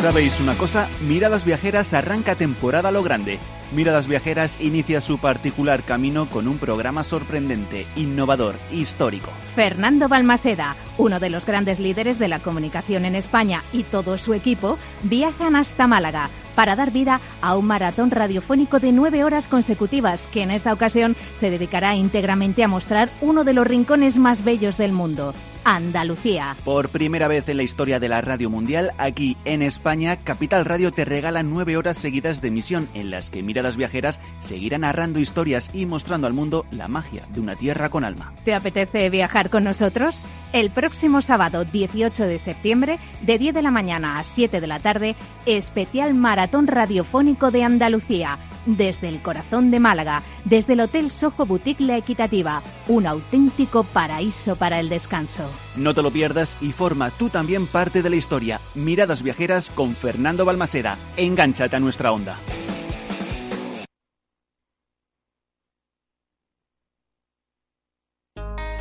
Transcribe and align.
¿Sabéis 0.00 0.38
una 0.38 0.54
cosa? 0.54 0.88
Miradas 1.08 1.44
Viajeras 1.44 1.92
arranca 1.92 2.36
temporada 2.36 2.92
lo 2.92 3.02
grande. 3.02 3.40
Miradas 3.72 4.06
Viajeras 4.06 4.60
inicia 4.60 5.00
su 5.00 5.18
particular 5.18 5.82
camino 5.82 6.26
con 6.26 6.46
un 6.46 6.58
programa 6.58 7.02
sorprendente, 7.02 7.84
innovador, 7.96 8.54
histórico. 8.70 9.30
Fernando 9.56 10.08
Balmaseda, 10.08 10.76
uno 10.98 11.18
de 11.18 11.30
los 11.30 11.44
grandes 11.44 11.80
líderes 11.80 12.20
de 12.20 12.28
la 12.28 12.38
comunicación 12.38 13.06
en 13.06 13.16
España 13.16 13.64
y 13.72 13.82
todo 13.82 14.18
su 14.18 14.34
equipo, 14.34 14.78
viajan 15.02 15.56
hasta 15.56 15.88
Málaga 15.88 16.30
para 16.54 16.76
dar 16.76 16.92
vida 16.92 17.20
a 17.40 17.56
un 17.56 17.66
maratón 17.66 18.12
radiofónico 18.12 18.78
de 18.78 18.92
nueve 18.92 19.24
horas 19.24 19.48
consecutivas 19.48 20.28
que 20.28 20.42
en 20.44 20.52
esta 20.52 20.72
ocasión 20.72 21.16
se 21.36 21.50
dedicará 21.50 21.96
íntegramente 21.96 22.62
a 22.62 22.68
mostrar 22.68 23.10
uno 23.20 23.42
de 23.42 23.52
los 23.52 23.66
rincones 23.66 24.16
más 24.16 24.44
bellos 24.44 24.76
del 24.76 24.92
mundo, 24.92 25.34
Andalucía. 25.68 26.56
Por 26.64 26.88
primera 26.88 27.28
vez 27.28 27.46
en 27.50 27.58
la 27.58 27.62
historia 27.62 28.00
de 28.00 28.08
la 28.08 28.22
radio 28.22 28.48
mundial, 28.48 28.92
aquí 28.96 29.36
en 29.44 29.60
España, 29.60 30.16
Capital 30.16 30.64
Radio 30.64 30.92
te 30.92 31.04
regala 31.04 31.42
nueve 31.42 31.76
horas 31.76 31.98
seguidas 31.98 32.40
de 32.40 32.48
emisión 32.48 32.88
en 32.94 33.10
las 33.10 33.28
que 33.28 33.42
miradas 33.42 33.76
viajeras 33.76 34.18
seguirán 34.40 34.80
narrando 34.80 35.18
historias 35.18 35.68
y 35.74 35.84
mostrando 35.84 36.26
al 36.26 36.32
mundo 36.32 36.64
la 36.70 36.88
magia 36.88 37.24
de 37.34 37.40
una 37.40 37.54
tierra 37.54 37.90
con 37.90 38.06
alma. 38.06 38.32
¿Te 38.46 38.54
apetece 38.54 39.10
viajar 39.10 39.50
con 39.50 39.64
nosotros? 39.64 40.26
El 40.54 40.70
próximo 40.70 41.20
sábado 41.20 41.66
18 41.66 42.24
de 42.24 42.38
septiembre, 42.38 42.98
de 43.20 43.36
10 43.36 43.56
de 43.56 43.62
la 43.62 43.70
mañana 43.70 44.18
a 44.18 44.24
7 44.24 44.62
de 44.62 44.66
la 44.66 44.80
tarde, 44.80 45.16
especial 45.44 46.14
maratón 46.14 46.66
radiofónico 46.66 47.50
de 47.50 47.64
Andalucía, 47.64 48.38
desde 48.64 49.08
el 49.08 49.20
corazón 49.20 49.70
de 49.70 49.80
Málaga, 49.80 50.22
desde 50.48 50.72
el 50.72 50.80
Hotel 50.80 51.10
Soho 51.10 51.44
Boutique 51.46 51.80
La 51.80 51.96
Equitativa, 51.96 52.62
un 52.88 53.06
auténtico 53.06 53.84
paraíso 53.84 54.56
para 54.56 54.80
el 54.80 54.88
descanso. 54.88 55.48
No 55.76 55.94
te 55.94 56.02
lo 56.02 56.10
pierdas 56.10 56.56
y 56.60 56.72
forma 56.72 57.10
tú 57.10 57.28
también 57.28 57.66
parte 57.66 58.02
de 58.02 58.10
la 58.10 58.16
historia. 58.16 58.60
Miradas 58.74 59.22
viajeras 59.22 59.70
con 59.70 59.94
Fernando 59.94 60.44
Balmaseda. 60.44 60.96
Engánchate 61.16 61.76
a 61.76 61.80
nuestra 61.80 62.12
onda. 62.12 62.38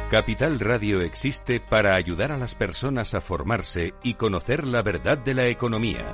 Capital 0.09 0.61
Radio 0.61 1.01
existe 1.01 1.59
para 1.59 1.95
ayudar 1.95 2.31
a 2.31 2.37
las 2.37 2.55
personas 2.55 3.13
a 3.13 3.19
formarse 3.19 3.93
y 4.03 4.13
conocer 4.13 4.65
la 4.65 4.81
verdad 4.81 5.17
de 5.17 5.33
la 5.33 5.47
economía. 5.47 6.13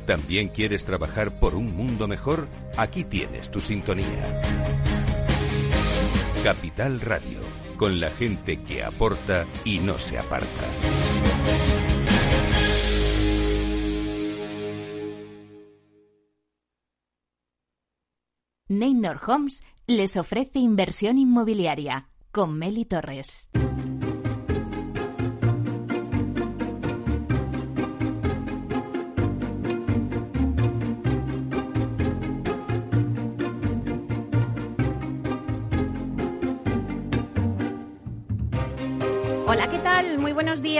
¿También 0.11 0.49
quieres 0.49 0.83
trabajar 0.83 1.39
por 1.39 1.55
un 1.55 1.73
mundo 1.73 2.05
mejor? 2.05 2.49
Aquí 2.75 3.05
tienes 3.05 3.49
tu 3.49 3.61
sintonía. 3.61 4.41
Capital 6.43 6.99
Radio, 6.99 7.39
con 7.77 8.01
la 8.01 8.09
gente 8.09 8.61
que 8.61 8.83
aporta 8.83 9.47
y 9.63 9.79
no 9.79 9.97
se 9.97 10.19
aparta. 10.19 10.47
Neynor 18.67 19.21
Homes 19.25 19.63
les 19.87 20.17
ofrece 20.17 20.59
inversión 20.59 21.19
inmobiliaria 21.19 22.09
con 22.33 22.59
Meli 22.59 22.83
Torres. 22.83 23.49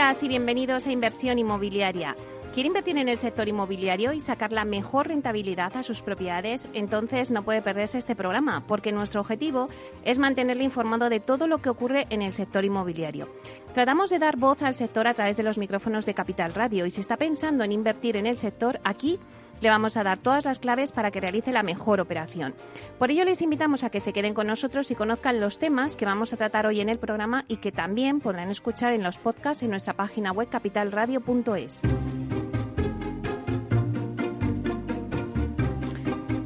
Días 0.01 0.23
y 0.23 0.27
bienvenidos 0.27 0.87
a 0.87 0.91
Inversión 0.91 1.37
Inmobiliaria. 1.37 2.15
¿Quiere 2.55 2.65
invertir 2.65 2.97
en 2.97 3.07
el 3.07 3.19
sector 3.19 3.47
inmobiliario 3.47 4.13
y 4.13 4.19
sacar 4.19 4.51
la 4.51 4.65
mejor 4.65 5.09
rentabilidad 5.09 5.77
a 5.77 5.83
sus 5.83 6.01
propiedades? 6.01 6.67
Entonces 6.73 7.29
no 7.29 7.43
puede 7.43 7.61
perderse 7.61 7.99
este 7.99 8.15
programa, 8.15 8.65
porque 8.65 8.91
nuestro 8.91 9.21
objetivo 9.21 9.67
es 10.03 10.17
mantenerle 10.17 10.63
informado 10.63 11.07
de 11.07 11.19
todo 11.19 11.45
lo 11.45 11.59
que 11.59 11.69
ocurre 11.69 12.07
en 12.09 12.23
el 12.23 12.33
sector 12.33 12.65
inmobiliario. 12.65 13.27
Tratamos 13.75 14.09
de 14.09 14.17
dar 14.17 14.37
voz 14.37 14.63
al 14.63 14.73
sector 14.73 15.05
a 15.05 15.13
través 15.13 15.37
de 15.37 15.43
los 15.43 15.59
micrófonos 15.59 16.07
de 16.07 16.15
Capital 16.15 16.55
Radio 16.55 16.87
y 16.87 16.89
si 16.89 16.99
está 16.99 17.15
pensando 17.15 17.63
en 17.63 17.71
invertir 17.71 18.17
en 18.17 18.25
el 18.25 18.37
sector, 18.37 18.79
aquí 18.83 19.19
le 19.61 19.69
vamos 19.69 19.95
a 19.95 20.03
dar 20.03 20.17
todas 20.17 20.43
las 20.43 20.59
claves 20.59 20.91
para 20.91 21.11
que 21.11 21.21
realice 21.21 21.53
la 21.53 21.63
mejor 21.63 22.01
operación. 22.01 22.53
Por 22.99 23.11
ello 23.11 23.23
les 23.23 23.41
invitamos 23.41 23.83
a 23.83 23.89
que 23.89 23.99
se 23.99 24.11
queden 24.11 24.33
con 24.33 24.47
nosotros 24.47 24.91
y 24.91 24.95
conozcan 24.95 25.39
los 25.39 25.59
temas 25.59 25.95
que 25.95 26.05
vamos 26.05 26.33
a 26.33 26.37
tratar 26.37 26.65
hoy 26.65 26.81
en 26.81 26.89
el 26.89 26.99
programa 26.99 27.45
y 27.47 27.57
que 27.57 27.71
también 27.71 28.19
podrán 28.19 28.51
escuchar 28.51 28.93
en 28.93 29.03
los 29.03 29.17
podcasts 29.17 29.63
en 29.63 29.69
nuestra 29.69 29.93
página 29.93 30.31
web 30.31 30.49
capitalradio.es. 30.49 31.81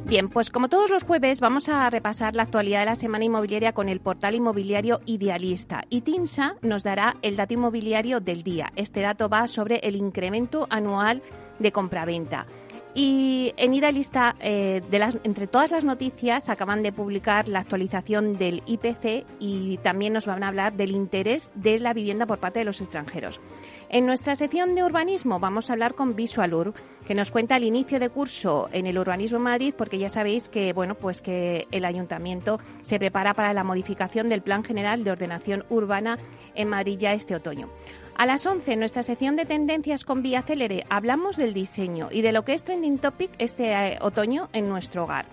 Bien, 0.06 0.28
pues 0.28 0.50
como 0.50 0.68
todos 0.68 0.88
los 0.88 1.02
jueves 1.02 1.40
vamos 1.40 1.68
a 1.68 1.90
repasar 1.90 2.36
la 2.36 2.44
actualidad 2.44 2.78
de 2.78 2.86
la 2.86 2.94
semana 2.94 3.24
inmobiliaria 3.24 3.72
con 3.72 3.88
el 3.88 3.98
portal 3.98 4.36
inmobiliario 4.36 5.00
Idealista 5.04 5.82
y 5.90 6.02
TINSA 6.02 6.54
nos 6.62 6.84
dará 6.84 7.16
el 7.22 7.34
dato 7.34 7.54
inmobiliario 7.54 8.20
del 8.20 8.44
día. 8.44 8.72
Este 8.76 9.00
dato 9.00 9.28
va 9.28 9.48
sobre 9.48 9.78
el 9.78 9.96
incremento 9.96 10.68
anual 10.70 11.22
de 11.58 11.72
compraventa. 11.72 12.46
Y 12.98 13.52
en 13.58 13.74
Idealista, 13.74 14.36
eh, 14.40 14.80
de 14.90 14.98
las, 14.98 15.18
entre 15.22 15.46
todas 15.46 15.70
las 15.70 15.84
noticias, 15.84 16.48
acaban 16.48 16.82
de 16.82 16.92
publicar 16.92 17.46
la 17.46 17.58
actualización 17.58 18.38
del 18.38 18.62
IPC 18.64 19.26
y 19.38 19.76
también 19.82 20.14
nos 20.14 20.24
van 20.24 20.42
a 20.42 20.48
hablar 20.48 20.72
del 20.78 20.92
interés 20.92 21.52
de 21.54 21.78
la 21.78 21.92
vivienda 21.92 22.24
por 22.24 22.38
parte 22.38 22.60
de 22.60 22.64
los 22.64 22.80
extranjeros. 22.80 23.38
En 23.90 24.06
nuestra 24.06 24.34
sección 24.34 24.74
de 24.74 24.82
urbanismo 24.82 25.38
vamos 25.38 25.68
a 25.68 25.74
hablar 25.74 25.92
con 25.92 26.16
Visualur, 26.16 26.72
que 27.06 27.14
nos 27.14 27.30
cuenta 27.30 27.58
el 27.58 27.64
inicio 27.64 28.00
de 28.00 28.08
curso 28.08 28.70
en 28.72 28.86
el 28.86 28.96
urbanismo 28.96 29.36
en 29.36 29.44
Madrid, 29.44 29.74
porque 29.76 29.98
ya 29.98 30.08
sabéis 30.08 30.48
que 30.48 30.72
bueno, 30.72 30.94
pues 30.94 31.20
que 31.20 31.66
el 31.72 31.84
ayuntamiento 31.84 32.60
se 32.80 32.98
prepara 32.98 33.34
para 33.34 33.52
la 33.52 33.62
modificación 33.62 34.30
del 34.30 34.40
Plan 34.40 34.64
General 34.64 35.04
de 35.04 35.10
Ordenación 35.10 35.66
Urbana 35.68 36.18
en 36.54 36.70
Madrid 36.70 36.96
ya 36.98 37.12
este 37.12 37.34
otoño. 37.34 37.68
A 38.18 38.24
las 38.24 38.46
11, 38.46 38.72
en 38.72 38.78
nuestra 38.78 39.02
sección 39.02 39.36
de 39.36 39.44
tendencias 39.44 40.02
con 40.02 40.22
Vía 40.22 40.40
Célere, 40.40 40.86
hablamos 40.88 41.36
del 41.36 41.52
diseño 41.52 42.08
y 42.10 42.22
de 42.22 42.32
lo 42.32 42.46
que 42.46 42.54
es 42.54 42.64
trending 42.64 42.96
topic 42.96 43.30
este 43.36 43.72
eh, 43.72 43.98
otoño 44.00 44.48
en 44.54 44.70
nuestro 44.70 45.04
hogar. 45.04 45.26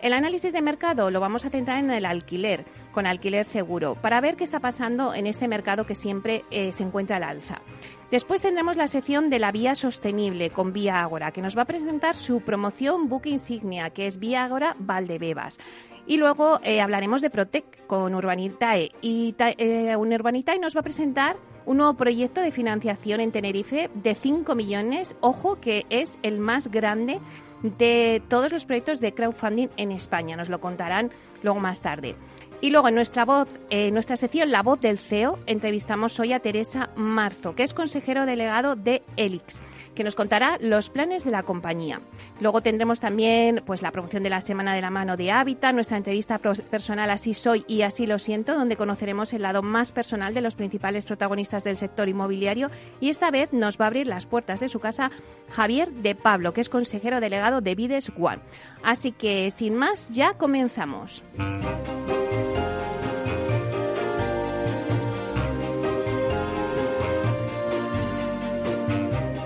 El 0.00 0.12
análisis 0.12 0.52
de 0.52 0.60
mercado 0.60 1.12
lo 1.12 1.20
vamos 1.20 1.44
a 1.44 1.50
centrar 1.50 1.78
en 1.78 1.92
el 1.92 2.04
alquiler, 2.04 2.64
con 2.90 3.06
alquiler 3.06 3.44
seguro, 3.44 3.94
para 3.94 4.20
ver 4.20 4.34
qué 4.34 4.42
está 4.42 4.58
pasando 4.58 5.14
en 5.14 5.28
este 5.28 5.46
mercado 5.46 5.86
que 5.86 5.94
siempre 5.94 6.44
eh, 6.50 6.72
se 6.72 6.82
encuentra 6.82 7.18
al 7.18 7.22
alza. 7.22 7.62
Después 8.10 8.42
tendremos 8.42 8.76
la 8.76 8.88
sección 8.88 9.30
de 9.30 9.38
la 9.38 9.52
vía 9.52 9.76
sostenible 9.76 10.50
con 10.50 10.72
Vía 10.72 11.02
Ágora, 11.02 11.30
que 11.30 11.40
nos 11.40 11.56
va 11.56 11.62
a 11.62 11.66
presentar 11.66 12.16
su 12.16 12.40
promoción 12.40 13.08
book 13.08 13.26
insignia, 13.26 13.90
que 13.90 14.08
es 14.08 14.18
Vía 14.18 14.42
Ágora 14.42 14.74
Valdebebas. 14.80 15.60
Y 16.04 16.16
luego 16.16 16.58
eh, 16.64 16.80
hablaremos 16.80 17.22
de 17.22 17.30
Protec 17.30 17.86
con 17.86 18.12
Urbanitae. 18.12 18.90
Y 19.00 19.36
eh, 19.38 19.96
Urbanitae 19.96 20.58
nos 20.58 20.74
va 20.74 20.80
a 20.80 20.82
presentar 20.82 21.36
un 21.66 21.78
nuevo 21.78 21.94
proyecto 21.94 22.40
de 22.40 22.52
financiación 22.52 23.20
en 23.20 23.32
Tenerife 23.32 23.90
de 23.94 24.14
5 24.14 24.54
millones. 24.54 25.16
Ojo 25.20 25.60
que 25.60 25.86
es 25.90 26.18
el 26.22 26.38
más 26.38 26.70
grande 26.70 27.20
de 27.62 28.22
todos 28.28 28.52
los 28.52 28.64
proyectos 28.64 29.00
de 29.00 29.14
crowdfunding 29.14 29.68
en 29.76 29.92
España. 29.92 30.36
Nos 30.36 30.48
lo 30.48 30.60
contarán 30.60 31.10
luego 31.42 31.60
más 31.60 31.80
tarde. 31.80 32.14
Y 32.60 32.70
luego 32.70 32.88
en 32.88 32.94
nuestra 32.94 33.24
voz, 33.24 33.48
en 33.68 33.92
nuestra 33.92 34.16
sección 34.16 34.50
La 34.50 34.62
Voz 34.62 34.80
del 34.80 34.98
CEO, 34.98 35.38
entrevistamos 35.46 36.18
hoy 36.18 36.32
a 36.32 36.40
Teresa 36.40 36.90
Marzo, 36.96 37.54
que 37.54 37.62
es 37.62 37.74
consejero 37.74 38.24
delegado 38.24 38.74
de 38.74 39.02
Elix, 39.16 39.60
que 39.94 40.02
nos 40.02 40.14
contará 40.14 40.56
los 40.60 40.88
planes 40.88 41.24
de 41.24 41.30
la 41.30 41.42
compañía. 41.42 42.00
Luego 42.40 42.62
tendremos 42.62 43.00
también 43.00 43.62
pues 43.66 43.82
la 43.82 43.90
promoción 43.90 44.22
de 44.22 44.30
la 44.30 44.40
Semana 44.40 44.74
de 44.74 44.80
la 44.80 44.90
Mano 44.90 45.16
de 45.16 45.30
Hábitat, 45.30 45.74
nuestra 45.74 45.98
entrevista 45.98 46.38
personal 46.38 47.10
Así 47.10 47.34
soy 47.34 47.64
y 47.68 47.82
así 47.82 48.06
lo 48.06 48.18
siento, 48.18 48.54
donde 48.54 48.76
conoceremos 48.76 49.32
el 49.34 49.42
lado 49.42 49.62
más 49.62 49.92
personal 49.92 50.32
de 50.32 50.40
los 50.40 50.54
principales 50.54 51.04
protagonistas 51.04 51.64
del 51.64 51.76
sector 51.76 52.08
inmobiliario 52.08 52.70
y 53.00 53.10
esta 53.10 53.30
vez 53.30 53.52
nos 53.52 53.78
va 53.78 53.84
a 53.84 53.88
abrir 53.88 54.06
las 54.06 54.26
puertas 54.26 54.60
de 54.60 54.68
su 54.68 54.80
casa 54.80 55.10
Javier 55.50 55.90
de 55.92 56.14
Pablo, 56.14 56.54
que 56.54 56.60
es 56.60 56.68
consejero 56.68 57.20
delegado 57.20 57.60
de 57.60 57.74
Vides 57.74 58.10
One. 58.18 58.40
Así 58.82 59.12
que 59.12 59.50
sin 59.50 59.74
más, 59.74 60.14
ya 60.14 60.34
comenzamos. 60.34 61.22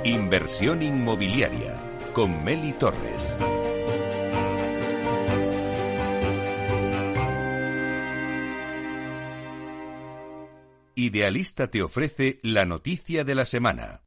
Inversión 0.09 0.83
inmobiliaria 0.83 1.75
con 2.15 2.43
Meli 2.43 2.73
Torres. 2.73 3.37
Idealista 10.95 11.71
te 11.71 11.83
ofrece 11.83 12.41
la 12.43 12.65
noticia 12.65 13.23
de 13.25 13.35
la 13.35 13.45
semana. 13.45 14.01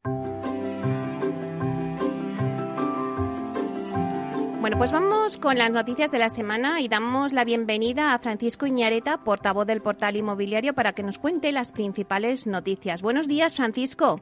Bueno, 4.60 4.80
pues 4.80 4.92
vamos 4.92 5.38
con 5.38 5.60
las 5.60 5.70
noticias 5.70 6.10
de 6.10 6.18
la 6.18 6.30
semana 6.30 6.82
y 6.82 6.88
damos 6.88 7.32
la 7.32 7.46
bienvenida 7.46 8.16
a 8.16 8.20
Francisco 8.20 8.66
Iñareta, 8.66 9.24
portavoz 9.24 9.68
del 9.68 9.84
portal 9.84 10.16
inmobiliario, 10.16 10.74
para 10.74 10.94
que 10.94 11.04
nos 11.04 11.20
cuente 11.20 11.52
las 11.52 11.72
principales 11.72 12.48
noticias. 12.48 13.04
Buenos 13.04 13.28
días, 13.28 13.56
Francisco. 13.56 14.20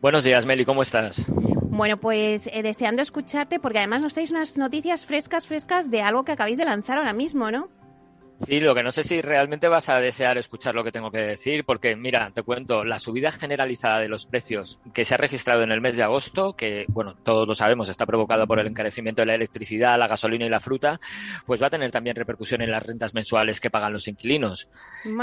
Buenos 0.00 0.22
días, 0.22 0.46
Meli, 0.46 0.64
¿cómo 0.64 0.82
estás? 0.82 1.26
Bueno, 1.70 1.96
pues 1.96 2.46
eh, 2.46 2.62
deseando 2.62 3.02
escucharte, 3.02 3.58
porque 3.58 3.78
además 3.78 4.00
nos 4.00 4.14
traéis 4.14 4.30
unas 4.30 4.56
noticias 4.56 5.04
frescas, 5.04 5.48
frescas 5.48 5.90
de 5.90 6.02
algo 6.02 6.24
que 6.24 6.30
acabáis 6.30 6.56
de 6.56 6.64
lanzar 6.64 6.98
ahora 6.98 7.12
mismo, 7.12 7.50
¿no? 7.50 7.68
Sí, 8.46 8.60
lo 8.60 8.72
que 8.74 8.84
no 8.84 8.92
sé 8.92 9.02
si 9.02 9.20
realmente 9.20 9.66
vas 9.66 9.88
a 9.88 9.98
desear 9.98 10.38
escuchar 10.38 10.74
lo 10.74 10.84
que 10.84 10.92
tengo 10.92 11.10
que 11.10 11.18
decir, 11.18 11.64
porque 11.64 11.96
mira, 11.96 12.30
te 12.32 12.42
cuento, 12.44 12.84
la 12.84 13.00
subida 13.00 13.32
generalizada 13.32 13.98
de 13.98 14.08
los 14.08 14.26
precios 14.26 14.78
que 14.94 15.04
se 15.04 15.14
ha 15.14 15.18
registrado 15.18 15.62
en 15.62 15.72
el 15.72 15.80
mes 15.80 15.96
de 15.96 16.04
agosto, 16.04 16.54
que 16.54 16.84
bueno, 16.88 17.16
todos 17.24 17.48
lo 17.48 17.54
sabemos, 17.54 17.88
está 17.88 18.06
provocada 18.06 18.46
por 18.46 18.60
el 18.60 18.68
encarecimiento 18.68 19.22
de 19.22 19.26
la 19.26 19.34
electricidad, 19.34 19.98
la 19.98 20.06
gasolina 20.06 20.46
y 20.46 20.50
la 20.50 20.60
fruta, 20.60 21.00
pues 21.46 21.60
va 21.60 21.66
a 21.66 21.70
tener 21.70 21.90
también 21.90 22.14
repercusión 22.14 22.62
en 22.62 22.70
las 22.70 22.82
rentas 22.82 23.12
mensuales 23.12 23.60
que 23.60 23.70
pagan 23.70 23.92
los 23.92 24.06
inquilinos. 24.06 24.68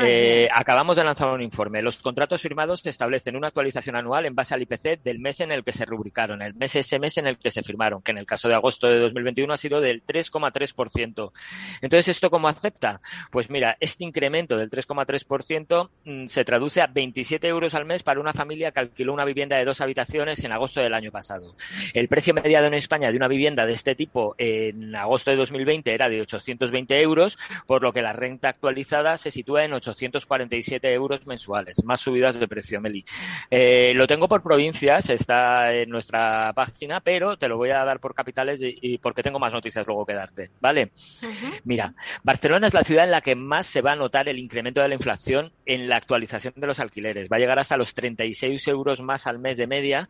Eh, 0.03 0.49
acabamos 0.53 0.97
de 0.97 1.05
lanzar 1.05 1.29
un 1.29 1.41
informe. 1.41 1.81
Los 1.81 1.97
contratos 1.99 2.41
firmados 2.41 2.85
establecen 2.85 3.37
una 3.37 3.47
actualización 3.47 3.95
anual 3.95 4.25
en 4.25 4.35
base 4.35 4.53
al 4.53 4.61
IPC 4.61 5.01
del 5.03 5.19
mes 5.19 5.39
en 5.39 5.53
el 5.53 5.63
que 5.63 5.71
se 5.71 5.85
rubricaron, 5.85 6.41
el 6.41 6.53
mes 6.53 6.75
ese 6.75 6.99
mes 6.99 7.17
en 7.17 7.27
el 7.27 7.37
que 7.37 7.49
se 7.49 7.63
firmaron, 7.63 8.01
que 8.01 8.11
en 8.11 8.17
el 8.17 8.25
caso 8.25 8.49
de 8.49 8.55
agosto 8.55 8.87
de 8.87 8.99
2021 8.99 9.53
ha 9.53 9.57
sido 9.57 9.79
del 9.79 10.03
3,3%. 10.05 11.31
Entonces, 11.81 12.09
¿esto 12.09 12.29
cómo 12.29 12.49
acepta? 12.49 12.99
Pues 13.31 13.49
mira, 13.49 13.77
este 13.79 14.03
incremento 14.03 14.57
del 14.57 14.69
3,3% 14.69 15.89
mm, 16.05 16.25
se 16.27 16.45
traduce 16.45 16.81
a 16.81 16.87
27 16.87 17.47
euros 17.47 17.75
al 17.75 17.85
mes 17.85 18.03
para 18.03 18.19
una 18.19 18.33
familia 18.33 18.71
que 18.71 18.79
alquiló 18.79 19.13
una 19.13 19.25
vivienda 19.25 19.57
de 19.57 19.65
dos 19.65 19.81
habitaciones 19.81 20.43
en 20.43 20.51
agosto 20.51 20.81
del 20.81 20.93
año 20.93 21.11
pasado. 21.11 21.55
El 21.93 22.07
precio 22.07 22.33
mediado 22.33 22.67
en 22.67 22.73
España 22.73 23.11
de 23.11 23.17
una 23.17 23.27
vivienda 23.27 23.65
de 23.65 23.73
este 23.73 23.95
tipo 23.95 24.35
en 24.37 24.95
agosto 24.95 25.31
de 25.31 25.37
2020 25.37 25.93
era 25.93 26.09
de 26.09 26.21
820 26.21 27.01
euros, 27.01 27.37
por 27.65 27.81
lo 27.81 27.93
que 27.93 28.01
la 28.01 28.13
renta 28.13 28.49
actualizada 28.49 29.17
se 29.17 29.31
sitúa 29.31 29.65
en 29.65 29.73
847 29.73 30.93
euros 30.93 31.25
mensuales, 31.27 31.83
más 31.83 31.99
subidas 31.99 32.39
de 32.39 32.47
precio, 32.47 32.81
Meli. 32.81 33.05
Eh, 33.49 33.93
lo 33.95 34.07
tengo 34.07 34.27
por 34.27 34.41
provincias, 34.41 35.09
está 35.09 35.73
en 35.73 35.89
nuestra 35.89 36.53
página, 36.53 36.99
pero 36.99 37.37
te 37.37 37.47
lo 37.47 37.57
voy 37.57 37.71
a 37.71 37.83
dar 37.83 37.99
por 37.99 38.15
capitales 38.15 38.59
y, 38.61 38.97
porque 38.97 39.23
tengo 39.23 39.39
más 39.39 39.53
noticias 39.53 39.85
luego 39.85 40.05
que 40.05 40.13
darte, 40.13 40.49
¿vale? 40.59 40.91
Mira, 41.63 41.93
Barcelona 42.23 42.67
es 42.67 42.73
la 42.73 42.83
ciudad 42.83 42.94
en 43.03 43.11
la 43.11 43.21
que 43.21 43.35
más 43.35 43.65
se 43.65 43.81
va 43.81 43.91
a 43.91 43.95
notar 43.95 44.29
el 44.29 44.39
incremento 44.39 44.81
de 44.81 44.87
la 44.87 44.95
inflación 44.95 45.51
en 45.65 45.89
la 45.89 45.97
actualización 45.97 46.53
de 46.55 46.67
los 46.67 46.79
alquileres. 46.79 47.29
Va 47.31 47.37
a 47.37 47.39
llegar 47.39 47.59
hasta 47.59 47.77
los 47.77 47.93
36 47.93 48.67
euros 48.67 49.01
más 49.01 49.27
al 49.27 49.39
mes 49.39 49.57
de 49.57 49.67
media, 49.67 50.09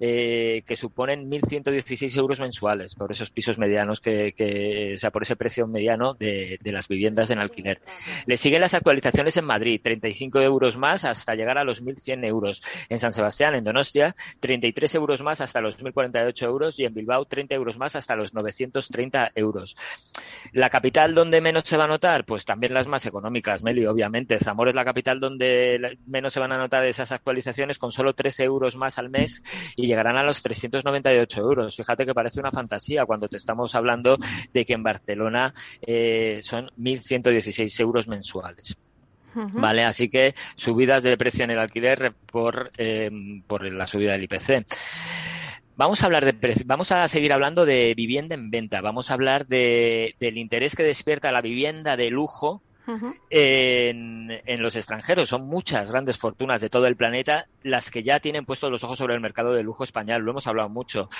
eh, 0.00 0.62
que 0.66 0.76
suponen 0.76 1.30
1.116 1.30 2.16
euros 2.16 2.40
mensuales 2.40 2.94
por 2.94 3.10
esos 3.10 3.30
pisos 3.30 3.58
medianos, 3.58 4.00
que, 4.00 4.92
o 4.94 4.98
sea, 4.98 5.10
por 5.10 5.22
ese 5.22 5.36
precio 5.36 5.66
mediano 5.66 6.14
de, 6.14 6.58
las 6.64 6.88
viviendas 6.88 7.30
en 7.30 7.38
alquiler. 7.38 7.80
Le 8.26 8.36
siguen 8.36 8.60
las 8.60 8.74
actualizaciones 8.74 9.36
en 9.36 9.44
Madrid, 9.44 9.80
35 9.82 10.40
euros 10.40 10.76
más 10.76 11.04
hasta 11.04 11.34
llegar 11.34 11.58
a 11.58 11.64
los 11.64 11.82
1.100 11.82 12.26
euros. 12.26 12.62
En 12.88 12.98
San 12.98 13.12
Sebastián, 13.12 13.54
en 13.54 13.64
Donostia, 13.64 14.14
33 14.40 14.94
euros 14.96 15.22
más 15.22 15.40
hasta 15.40 15.60
los 15.60 15.78
1.048 15.78 16.44
euros 16.44 16.78
y 16.78 16.84
en 16.84 16.94
Bilbao, 16.94 17.24
30 17.24 17.54
euros 17.54 17.78
más 17.78 17.96
hasta 17.96 18.16
los 18.16 18.34
930 18.34 19.30
euros. 19.34 19.76
La 20.52 20.68
capital 20.68 21.14
donde 21.14 21.40
menos 21.40 21.64
se 21.64 21.76
va 21.76 21.84
a 21.84 21.88
notar, 21.88 22.24
pues 22.26 22.44
también 22.44 22.74
las 22.74 22.88
más 22.88 23.06
económicas, 23.06 23.62
Meli, 23.62 23.86
obviamente. 23.86 24.38
Zamora 24.38 24.70
es 24.70 24.74
la 24.74 24.84
capital 24.84 25.20
donde 25.20 25.96
menos 26.06 26.32
se 26.32 26.40
van 26.40 26.52
a 26.52 26.58
notar 26.58 26.84
esas 26.84 27.12
actualizaciones 27.12 27.78
con 27.78 27.92
solo 27.92 28.12
13 28.14 28.44
euros 28.44 28.76
más 28.76 28.98
al 28.98 29.08
mes 29.08 29.42
y 29.76 29.86
llegarán 29.86 30.16
a 30.16 30.24
los 30.24 30.42
398 30.42 31.40
euros. 31.40 31.76
Fíjate 31.76 32.04
que 32.04 32.14
parece 32.14 32.40
una 32.40 32.50
fantasía 32.50 33.06
cuando 33.06 33.28
te 33.28 33.36
estamos 33.36 33.74
hablando 33.74 34.18
de 34.52 34.64
que 34.64 34.74
en 34.74 34.82
Barcelona 34.82 35.54
eh, 35.80 36.40
son 36.42 36.70
1.116 36.78 37.80
euros 37.80 38.08
mensuales. 38.08 38.76
¿Vale? 39.34 39.84
Así 39.84 40.08
que 40.08 40.34
subidas 40.54 41.02
de 41.02 41.14
precio 41.18 41.44
en 41.44 41.50
el 41.50 41.58
alquiler 41.58 42.14
por, 42.24 42.70
eh, 42.78 43.10
por 43.46 43.70
la 43.70 43.86
subida 43.86 44.12
del 44.12 44.24
IPC. 44.24 44.64
Vamos 45.76 46.02
a 46.02 46.06
hablar 46.06 46.24
de 46.24 46.54
vamos 46.64 46.90
a 46.90 47.06
seguir 47.06 47.34
hablando 47.34 47.66
de 47.66 47.92
vivienda 47.94 48.34
en 48.34 48.50
venta. 48.50 48.80
Vamos 48.80 49.10
a 49.10 49.14
hablar 49.14 49.46
de, 49.46 50.14
del 50.18 50.38
interés 50.38 50.74
que 50.74 50.82
despierta 50.82 51.30
la 51.32 51.42
vivienda 51.42 51.98
de 51.98 52.08
lujo 52.08 52.62
en, 53.28 54.30
en, 54.46 54.62
los 54.62 54.74
extranjeros. 54.74 55.28
Son 55.28 55.46
muchas 55.46 55.90
grandes 55.90 56.16
fortunas 56.16 56.62
de 56.62 56.70
todo 56.70 56.86
el 56.86 56.96
planeta 56.96 57.46
las 57.62 57.90
que 57.90 58.02
ya 58.02 58.20
tienen 58.20 58.46
puestos 58.46 58.70
los 58.70 58.84
ojos 58.84 58.96
sobre 58.96 59.14
el 59.14 59.20
mercado 59.20 59.52
de 59.52 59.62
lujo 59.62 59.84
español. 59.84 60.22
Lo 60.22 60.30
hemos 60.30 60.46
hablado 60.46 60.70
mucho. 60.70 61.10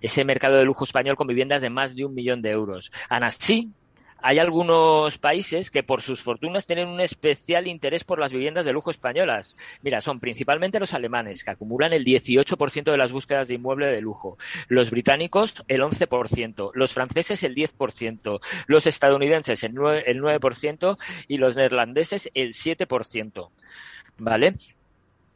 Ese 0.00 0.24
mercado 0.24 0.56
de 0.56 0.64
lujo 0.64 0.84
español 0.84 1.16
con 1.16 1.26
viviendas 1.26 1.60
de 1.60 1.68
más 1.68 1.94
de 1.94 2.06
un 2.06 2.14
millón 2.14 2.40
de 2.40 2.52
euros. 2.52 2.90
Aún 3.10 3.24
así, 3.24 3.70
hay 4.22 4.38
algunos 4.38 5.18
países 5.18 5.70
que 5.70 5.82
por 5.82 6.02
sus 6.02 6.22
fortunas 6.22 6.66
tienen 6.66 6.88
un 6.88 7.00
especial 7.00 7.66
interés 7.66 8.04
por 8.04 8.18
las 8.18 8.32
viviendas 8.32 8.64
de 8.64 8.72
lujo 8.72 8.90
españolas. 8.90 9.56
Mira, 9.82 10.00
son 10.00 10.20
principalmente 10.20 10.80
los 10.80 10.94
alemanes, 10.94 11.44
que 11.44 11.50
acumulan 11.50 11.92
el 11.92 12.04
18% 12.04 12.90
de 12.90 12.96
las 12.96 13.12
búsquedas 13.12 13.48
de 13.48 13.54
inmueble 13.54 13.86
de 13.86 14.00
lujo, 14.00 14.38
los 14.68 14.90
británicos 14.90 15.64
el 15.68 15.82
11%, 15.82 16.70
los 16.74 16.92
franceses 16.92 17.42
el 17.42 17.54
10%, 17.54 18.40
los 18.66 18.86
estadounidenses 18.86 19.62
el 19.64 19.74
9%, 19.74 20.02
el 20.06 20.20
9% 20.20 20.98
y 21.28 21.38
los 21.38 21.56
neerlandeses 21.56 22.30
el 22.34 22.52
7%. 22.52 23.50
¿Vale? 24.18 24.54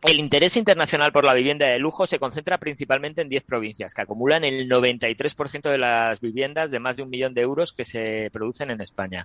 El 0.04 0.20
interés 0.20 0.58
internacional 0.58 1.12
por 1.12 1.24
la 1.24 1.32
vivienda 1.32 1.66
de 1.66 1.78
lujo 1.78 2.06
se 2.06 2.18
concentra 2.18 2.58
principalmente 2.58 3.22
en 3.22 3.30
10 3.30 3.42
provincias, 3.44 3.94
que 3.94 4.02
acumulan 4.02 4.44
el 4.44 4.68
93% 4.68 5.70
de 5.70 5.78
las 5.78 6.20
viviendas 6.20 6.70
de 6.70 6.78
más 6.78 6.98
de 6.98 7.04
un 7.04 7.08
millón 7.08 7.32
de 7.32 7.40
euros 7.40 7.72
que 7.72 7.84
se 7.84 8.28
producen 8.30 8.70
en 8.70 8.82
España. 8.82 9.24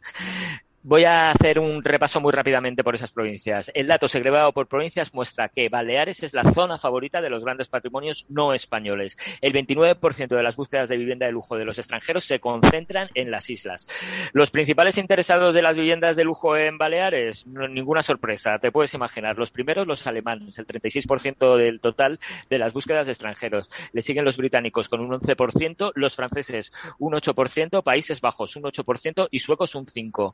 Voy 0.81 1.04
a 1.04 1.31
hacer 1.31 1.60
un 1.60 1.84
repaso 1.84 2.22
muy 2.22 2.31
rápidamente 2.31 2.86
por 2.86 2.96
esas 2.96 3.12
provincias. 3.12 3.70
El 3.74 3.88
dato 3.88 4.08
segregado 4.08 4.54
por 4.54 4.68
provincias 4.68 5.14
muestra 5.14 5.50
que 5.50 5.68
Baleares 5.68 6.24
es 6.24 6.34
la 6.34 6.54
zona 6.54 6.80
favorita 6.80 7.20
de 7.20 7.30
los 7.30 7.44
grandes 7.44 7.68
patrimonios 7.68 8.26
no 8.30 8.54
españoles. 8.54 9.18
El 9.42 9.51
29% 9.51 10.30
de 10.30 10.42
las 10.42 10.56
búsquedas 10.56 10.88
de 10.88 10.96
vivienda 10.96 11.25
de 11.25 11.34
lujo 11.34 11.58
de 11.58 11.65
los 11.65 11.80
extranjeros 11.80 12.24
se 12.24 12.39
concentran 12.39 13.10
en 13.13 13.30
las 13.30 13.50
islas. 13.50 13.88
Los 14.32 14.51
principales 14.51 14.98
interesados 14.98 15.53
de 15.53 15.62
las 15.62 15.75
viviendas 15.75 16.15
de 16.15 16.24
lujo 16.24 16.56
en 16.56 16.77
Baleares, 16.77 17.46
ninguna 17.46 18.01
sorpresa, 18.01 18.58
te 18.60 18.72
puedes 18.72 18.94
imaginar. 18.94 19.38
Los 19.38 19.51
primeros, 19.51 19.86
los 19.86 20.08
alemanes, 20.08 20.60
el 20.60 20.65
36% 20.65 21.58
del 21.58 21.82
total 21.82 22.22
de 22.50 22.58
las 22.58 22.72
búsquedas 22.72 23.06
de 23.06 23.12
extranjeros. 23.12 23.70
Le 23.92 24.01
siguen 24.01 24.24
los 24.24 24.38
británicos 24.38 24.88
con 24.88 25.01
un 25.01 25.12
11%, 25.12 25.92
los 25.96 26.15
franceses 26.15 26.72
un 27.00 27.12
8%, 27.15 27.84
Países 27.84 28.22
Bajos 28.22 28.56
un 28.56 28.63
8% 28.63 29.27
y 29.30 29.39
suecos 29.39 29.75
un 29.75 29.86
5%. 29.86 30.34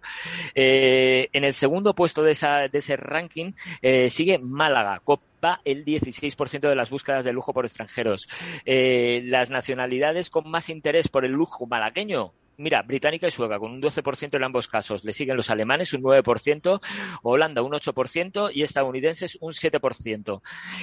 Eh, 0.53 1.29
en 1.33 1.43
el 1.43 1.53
segundo 1.53 1.93
puesto 1.93 2.23
de, 2.23 2.31
ese 2.31 2.95
ranking 2.97 3.53
eh, 3.81 4.09
sigue 4.09 4.37
Málaga, 4.37 4.99
copa 5.03 5.61
el 5.63 5.85
16% 5.85 6.67
de 6.69 6.75
las 6.75 6.89
búsquedas 6.89 7.25
de 7.25 7.33
lujo 7.33 7.53
por 7.53 7.65
extranjeros. 7.65 8.27
Eh, 8.65 9.21
las 9.25 9.49
nacionalidades 9.49 10.29
con 10.29 10.49
más 10.49 10.69
interés 10.69 11.07
por 11.07 11.25
el 11.25 11.31
lujo 11.31 11.67
malagueño, 11.67 12.33
Mira, 12.57 12.81
británica 12.83 13.27
y 13.27 13.31
sueca 13.31 13.59
con 13.59 13.71
un 13.71 13.81
12% 13.81 14.35
en 14.35 14.43
ambos 14.43 14.67
casos. 14.67 15.03
Le 15.03 15.13
siguen 15.13 15.35
los 15.35 15.49
alemanes 15.49 15.93
un 15.93 16.01
9%, 16.01 16.79
Holanda 17.23 17.61
un 17.61 17.73
8% 17.73 18.51
y 18.53 18.63
estadounidenses 18.63 19.37
un 19.41 19.51
7%. 19.51 20.41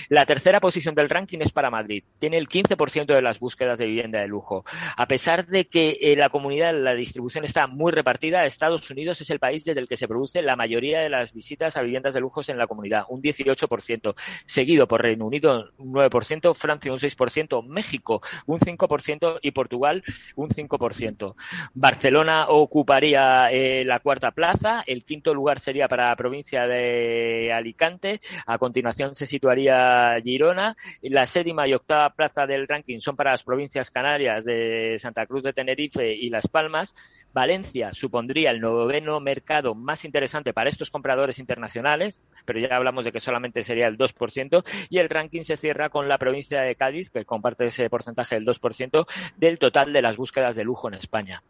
La 0.09 0.26
tercera 0.26 0.61
posición 0.61 0.95
del 0.95 1.09
ranking 1.09 1.38
es 1.41 1.52
para 1.52 1.71
Madrid. 1.71 2.05
Tiene 2.19 2.38
el 2.38 2.49
15% 2.49 3.07
de 3.07 3.23
las 3.23 3.38
búsquedas 3.38 3.79
de 3.79 3.87
vivienda 3.87 4.21
de 4.21 4.29
lujo. 4.29 4.64
A 4.97 5.07
pesar 5.07 5.47
de 5.47 5.67
que 5.67 5.97
en 6.00 6.19
la 6.19 6.29
comunidad 6.29 6.75
la 6.75 6.95
distribución 6.95 7.45
está 7.45 7.67
muy 7.67 7.93
repartida, 7.93 8.45
Estados 8.45 8.91
Unidos 8.91 9.21
es 9.21 9.31
el 9.31 9.38
país 9.38 9.64
desde 9.64 9.81
el 9.81 9.88
que 9.88 9.97
se 9.97 10.09
produce 10.09 10.43
la 10.43 10.57
mayoría 10.57 11.00
de 11.00 11.09
las 11.09 11.33
visitas 11.33 11.76
a 11.76 11.83
viviendas 11.83 12.14
de 12.14 12.21
lujos 12.21 12.49
en 12.49 12.59
la 12.59 12.67
comunidad, 12.67 13.05
un 13.09 13.23
18%, 13.23 14.14
seguido 14.47 14.87
por 14.87 15.02
Reino 15.02 15.26
Unido 15.26 15.71
un 15.79 15.93
9%, 15.93 16.55
Francia 16.55 16.93
un 16.93 16.99
6%, 16.99 17.67
México 17.67 18.21
un 18.47 18.59
5% 18.59 19.38
y 19.43 19.50
Portugal 19.52 20.02
un 20.37 20.49
5%. 20.49 21.35
Barcelona 21.75 22.47
ocuparía 22.49 23.50
eh, 23.50 23.85
la 23.85 24.00
cuarta 24.00 24.31
plaza, 24.31 24.83
el 24.87 25.04
quinto 25.04 25.35
lugar 25.35 25.59
sería 25.61 25.88
para 25.88 26.09
la 26.09 26.16
provincia 26.16 26.66
de 26.66 27.52
Alicante, 27.52 28.21
a 28.47 28.59
continuación 28.59 29.14
se 29.14 29.26
situaría 29.26 30.16
Girona, 30.23 30.76
la 31.02 31.26
séptima 31.26 31.66
y 31.66 31.75
octava 31.75 32.11
plaza 32.11 32.47
del 32.47 32.69
ranking 32.69 33.00
son 33.00 33.16
para 33.16 33.33
las 33.33 33.45
provincias 33.45 33.90
canarias 33.90 34.45
de 34.45 34.97
Santa 34.99 35.26
Cruz 35.26 35.42
de 35.42 35.52
Tenerife 35.52 36.12
y 36.14 36.31
Las 36.31 36.49
Palmas, 36.49 36.95
Valencia 37.33 37.92
supondría 37.95 38.50
el 38.50 38.61
noveno 38.61 39.19
mercado 39.21 39.75
más 39.75 40.04
interesante 40.04 40.52
para 40.52 40.69
estos 40.69 40.90
compradores 40.90 41.38
internacionales, 41.38 42.21
pero 42.45 42.61
ya 42.61 42.76
hablamos 42.76 43.04
de 43.04 43.12
que 43.12 43.21
solamente 43.21 43.62
sería 43.62 43.87
el 43.87 43.97
2%, 43.97 44.64
y 44.90 44.99
el 44.99 45.09
ranking 45.09 45.42
se 45.42 45.57
cierra 45.57 45.88
con 45.88 46.09
la 46.09 46.19
provincia 46.19 46.62
de 46.62 46.75
Cádiz, 46.76 47.11
que 47.11 47.25
comparte 47.25 47.66
ese 47.66 47.88
porcentaje 47.88 48.35
del 48.35 48.47
2% 48.47 49.07
del 49.37 49.59
total 49.59 49.92
de 49.92 50.02
las 50.02 50.16
búsquedas 50.16 50.57
de 50.57 50.64
lujo 50.64 50.88
en 50.88 50.95
España. 50.95 51.42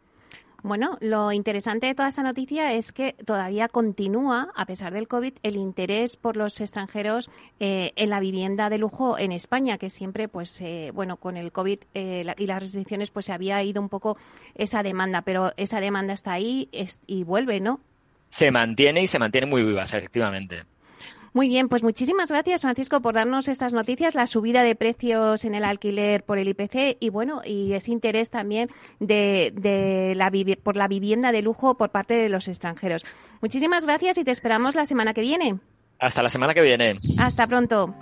Bueno, 0.63 0.97
lo 1.01 1.33
interesante 1.33 1.87
de 1.87 1.93
toda 1.93 2.07
esta 2.07 2.23
noticia 2.23 2.71
es 2.71 2.93
que 2.93 3.15
todavía 3.25 3.67
continúa, 3.67 4.47
a 4.55 4.65
pesar 4.65 4.93
del 4.93 5.09
COVID, 5.09 5.33
el 5.43 5.57
interés 5.57 6.15
por 6.15 6.37
los 6.37 6.61
extranjeros 6.61 7.29
eh, 7.59 7.91
en 7.97 8.09
la 8.09 8.21
vivienda 8.21 8.69
de 8.69 8.77
lujo 8.77 9.17
en 9.17 9.33
España, 9.33 9.77
que 9.77 9.89
siempre, 9.89 10.29
pues, 10.29 10.61
eh, 10.61 10.91
bueno, 10.93 11.17
con 11.17 11.35
el 11.35 11.51
COVID 11.51 11.79
eh, 11.93 12.33
y 12.37 12.47
las 12.47 12.61
restricciones, 12.61 13.11
pues 13.11 13.25
se 13.25 13.33
había 13.33 13.61
ido 13.61 13.81
un 13.81 13.89
poco 13.89 14.17
esa 14.55 14.83
demanda, 14.83 15.21
pero 15.23 15.51
esa 15.57 15.81
demanda 15.81 16.13
está 16.13 16.31
ahí 16.31 16.69
y 17.07 17.25
vuelve, 17.25 17.59
¿no? 17.59 17.81
Se 18.29 18.49
mantiene 18.49 19.01
y 19.01 19.07
se 19.07 19.19
mantiene 19.19 19.47
muy 19.47 19.63
viva, 19.63 19.83
efectivamente. 19.83 20.63
Muy 21.33 21.47
bien, 21.47 21.67
pues 21.67 21.81
muchísimas 21.81 22.29
gracias, 22.29 22.61
Francisco, 22.61 23.01
por 23.01 23.15
darnos 23.15 23.47
estas 23.47 23.73
noticias, 23.73 24.13
la 24.13 24.27
subida 24.27 24.61
de 24.61 24.75
precios 24.75 25.45
en 25.45 25.55
el 25.55 25.63
alquiler 25.63 26.23
por 26.23 26.37
el 26.37 26.47
IPC 26.47 26.97
y 26.99 27.09
bueno, 27.09 27.41
y 27.43 27.73
ese 27.73 27.91
interés 27.91 28.29
también 28.29 28.69
de, 28.99 29.51
de 29.55 30.13
la, 30.15 30.31
por 30.61 30.75
la 30.75 30.87
vivienda 30.87 31.31
de 31.31 31.41
lujo 31.41 31.75
por 31.75 31.89
parte 31.89 32.13
de 32.13 32.29
los 32.29 32.47
extranjeros. 32.47 33.03
Muchísimas 33.41 33.83
gracias 33.83 34.19
y 34.19 34.23
te 34.23 34.29
esperamos 34.31 34.75
la 34.75 34.85
semana 34.85 35.15
que 35.15 35.21
viene. 35.21 35.59
Hasta 35.99 36.21
la 36.21 36.29
semana 36.29 36.53
que 36.53 36.61
viene. 36.61 36.97
Hasta 37.17 37.47
pronto. 37.47 37.95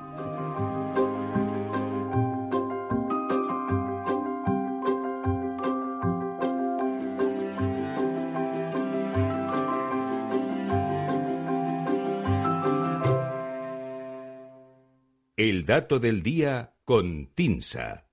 El 15.43 15.65
dato 15.65 15.99
del 15.99 16.21
día 16.21 16.75
con 16.85 17.31
Tinsa. 17.33 18.05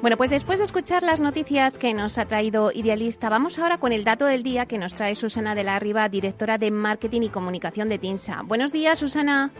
Bueno, 0.00 0.16
pues 0.16 0.30
después 0.30 0.58
de 0.58 0.64
escuchar 0.64 1.04
las 1.04 1.20
noticias 1.20 1.78
que 1.78 1.94
nos 1.94 2.18
ha 2.18 2.26
traído 2.26 2.72
Idealista, 2.72 3.28
vamos 3.28 3.60
ahora 3.60 3.78
con 3.78 3.92
el 3.92 4.02
dato 4.02 4.24
del 4.26 4.42
día 4.42 4.66
que 4.66 4.78
nos 4.78 4.94
trae 4.94 5.14
Susana 5.14 5.54
de 5.54 5.62
la 5.62 5.78
Riva, 5.78 6.08
directora 6.08 6.58
de 6.58 6.72
Marketing 6.72 7.22
y 7.22 7.28
Comunicación 7.28 7.88
de 7.88 8.00
TINSA. 8.00 8.42
Buenos 8.42 8.72
días, 8.72 8.98
Susana. 8.98 9.52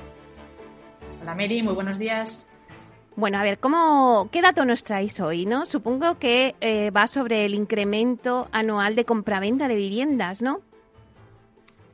Hola, 1.22 1.36
Mary, 1.36 1.62
muy 1.62 1.74
buenos 1.74 2.00
días. 2.00 2.48
Bueno, 3.18 3.38
a 3.38 3.42
ver, 3.42 3.58
¿cómo, 3.58 4.28
¿qué 4.30 4.40
dato 4.40 4.64
nos 4.64 4.84
traéis 4.84 5.18
hoy? 5.18 5.44
¿no? 5.44 5.66
Supongo 5.66 6.20
que 6.20 6.54
eh, 6.60 6.92
va 6.92 7.08
sobre 7.08 7.46
el 7.46 7.54
incremento 7.54 8.46
anual 8.52 8.94
de 8.94 9.04
compraventa 9.04 9.66
de 9.66 9.74
viviendas, 9.74 10.40
¿no? 10.40 10.60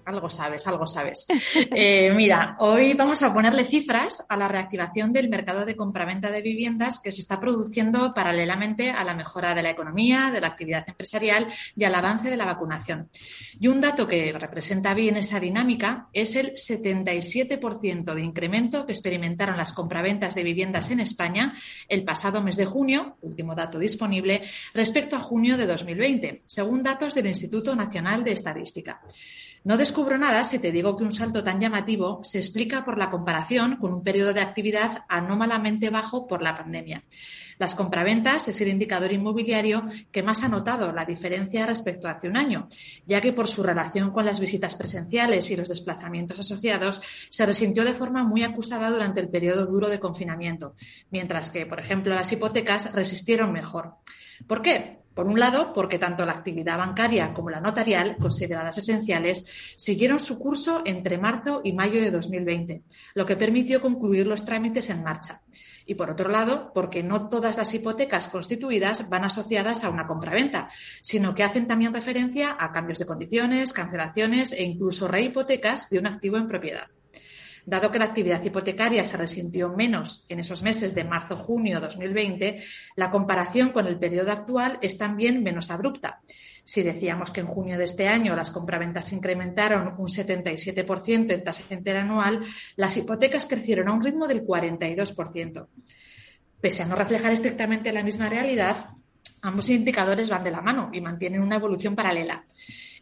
Algo 0.05 0.29
sabes, 0.29 0.67
algo 0.67 0.87
sabes. 0.87 1.27
Eh, 1.77 2.13
mira, 2.15 2.57
hoy 2.61 2.95
vamos 2.95 3.23
a 3.23 3.33
ponerle 3.33 3.65
cifras 3.65 4.25
a 4.29 4.37
la 4.37 4.49
reactivación 4.49 5.13
del 5.13 5.29
mercado 5.29 5.65
de 5.65 5.77
compraventa 5.77 6.31
de 6.31 6.43
viviendas 6.43 7.01
que 7.01 7.11
se 7.11 7.21
está 7.21 7.41
produciendo 7.41 8.13
paralelamente 8.15 8.91
a 8.91 9.03
la 9.03 9.15
mejora 9.15 9.55
de 9.55 9.63
la 9.63 9.71
economía, 9.71 10.31
de 10.31 10.41
la 10.41 10.49
actividad 10.49 10.85
empresarial 10.87 11.47
y 11.77 11.85
al 11.85 11.95
avance 11.95 12.31
de 12.31 12.37
la 12.37 12.45
vacunación. 12.45 13.09
Y 13.59 13.69
un 13.69 13.81
dato 13.81 14.07
que 14.07 14.33
representa 14.33 14.95
bien 14.95 15.17
esa 15.17 15.41
dinámica 15.41 16.09
es 16.13 16.37
el 16.37 16.55
77% 16.55 18.15
de 18.15 18.23
incremento 18.23 18.87
que 18.87 18.93
experimentaron 18.93 19.57
las 19.57 19.73
compraventas 19.73 20.35
de 20.35 20.43
viviendas 20.43 20.91
en 20.91 21.01
España 21.01 21.55
el 21.89 22.05
pasado 22.05 22.43
mes 22.43 22.57
de 22.57 22.67
junio, 22.67 23.17
último 23.23 23.55
dato 23.55 23.79
disponible, 23.79 24.43
respecto 24.75 25.17
a 25.17 25.21
junio 25.21 25.57
de 25.57 25.67
2020, 25.67 26.43
según 26.47 26.83
datos 26.83 27.15
del 27.15 27.27
Instituto 27.27 27.75
Nacional 27.75 28.25
de 28.25 28.33
Estadística. 28.33 29.01
No 29.65 29.79
descubro 29.79 30.19
nada 30.19 30.45
si 30.45 30.59
te 30.59 30.71
digo 30.71 30.95
que 30.95 31.05
un 31.05 31.13
salto 31.13 31.43
tan 31.43 31.59
llamativo 31.59 32.21
se 32.23 32.37
explica 32.39 32.85
por 32.85 32.99
la 32.99 33.09
comparación 33.09 33.77
con 33.77 33.95
un 33.95 34.03
periodo 34.03 34.35
de 34.35 34.43
actividad 34.43 35.07
anómalamente 35.09 35.89
bajo 35.89 36.27
por 36.27 36.43
la 36.43 36.55
pandemia. 36.55 37.03
Las 37.59 37.75
compraventas 37.75 38.47
es 38.49 38.61
el 38.61 38.69
indicador 38.69 39.11
inmobiliario 39.13 39.85
que 40.13 40.23
más 40.23 40.43
ha 40.43 40.49
notado 40.49 40.93
la 40.93 41.07
diferencia 41.07 41.65
respecto 41.65 42.09
a 42.09 42.11
hace 42.11 42.29
un 42.29 42.37
año, 42.37 42.67
ya 43.07 43.23
que 43.23 43.33
por 43.33 43.49
su 43.49 43.63
relación 43.63 44.11
con 44.11 44.27
las 44.27 44.39
visitas 44.39 44.75
presenciales 44.75 45.51
y 45.51 45.57
los 45.57 45.71
desplazamientos 45.71 46.41
asociados 46.41 47.01
se 47.31 47.47
resintió 47.47 47.87
de 47.87 47.95
forma 47.95 48.23
muy 48.23 48.43
acusada 48.43 48.91
durante 48.91 49.21
el 49.21 49.31
periodo 49.31 49.65
duro 49.65 49.89
de 49.89 49.99
confinamiento, 49.99 50.75
mientras 51.11 51.51
que, 51.51 51.65
por 51.65 51.81
ejemplo, 51.81 52.15
las 52.15 52.31
hipotecas 52.31 52.93
resistieron 52.95 53.51
mejor. 53.51 53.95
¿Por 54.47 54.61
qué? 54.61 55.04
Por 55.15 55.29
un 55.29 55.39
lado, 55.39 55.73
porque 55.73 56.01
tanto 56.01 56.27
la 56.27 56.33
actividad 56.33 56.77
bancaria 56.77 57.33
como 57.33 57.49
la 57.49 57.61
notarial, 57.61 58.17
consideradas 58.19 58.79
esenciales, 58.79 59.75
siguieron 59.77 60.19
su 60.19 60.41
curso 60.41 60.83
entre 60.85 61.19
marzo 61.19 61.61
y 61.63 61.73
mayo 61.73 62.01
de 62.01 62.11
2020, 62.11 62.83
lo 63.15 63.25
que 63.25 63.37
permitió 63.37 63.81
concluir 63.81 64.27
los 64.27 64.45
trámites 64.45 64.91
en 64.91 65.05
marcha. 65.05 65.41
Y 65.87 65.95
por 65.95 66.11
otro 66.11 66.29
lado, 66.29 66.73
porque 66.75 67.03
no 67.03 67.29
todas 67.29 67.57
las 67.57 67.73
hipotecas 67.75 68.27
constituidas 68.27 69.09
van 69.09 69.25
asociadas 69.25 69.85
a 69.85 69.91
una 69.91 70.07
compraventa, 70.07 70.69
sino 71.01 71.35
que 71.35 71.45
hacen 71.45 71.69
también 71.69 71.95
referencia 71.95 72.57
a 72.59 72.73
cambios 72.73 72.99
de 72.99 73.07
condiciones, 73.07 73.73
cancelaciones 73.73 74.53
e 74.53 74.65
incluso 74.65 75.07
rehipotecas 75.07 75.91
de 75.91 75.99
un 76.01 76.07
activo 76.07 76.39
en 76.39 76.49
propiedad. 76.49 76.89
Dado 77.67 77.91
que 77.91 77.99
la 77.99 78.05
actividad 78.05 78.45
hipotecaria 78.45 79.07
se 79.07 79.17
resintió 79.17 79.71
menos 79.71 80.27
en 80.29 80.39
esos 80.39 80.63
meses 80.63 80.95
de 80.95 81.05
marzo-junio 81.05 81.81
2020, 81.81 82.63
la 82.97 83.11
comparación 83.11 83.71
con 83.71 83.87
el 83.87 83.99
periodo 83.99 84.33
actual 84.33 84.79
es 84.83 84.99
también 84.99 85.43
menos 85.43 85.71
abrupta. 85.71 86.21
Si 86.63 86.83
decíamos 86.83 87.31
que 87.31 87.41
en 87.41 87.47
junio 87.47 87.79
de 87.79 87.85
este 87.85 88.09
año 88.09 88.37
las 88.37 88.51
compraventas 88.51 89.13
incrementaron 89.13 89.95
un 89.99 90.09
77% 90.09 91.33
en 91.33 91.45
tasa 91.45 91.63
interanual, 91.75 92.41
las 92.77 92.97
hipotecas 92.99 93.47
crecieron 93.47 93.89
a 93.89 93.93
un 93.93 94.03
ritmo 94.03 94.29
del 94.29 94.45
42%. 94.45 95.67
Pese 96.61 96.83
a 96.83 96.87
no 96.87 96.97
reflejar 96.97 97.33
estrictamente 97.33 97.93
la 97.93 98.03
misma 98.03 98.29
realidad, 98.29 98.91
ambos 99.41 99.71
indicadores 99.71 100.29
van 100.29 100.45
de 100.45 100.51
la 100.51 100.61
mano 100.61 100.91
y 100.93 101.01
mantienen 101.01 101.43
una 101.43 101.57
evolución 101.57 101.95
paralela. 101.95 102.45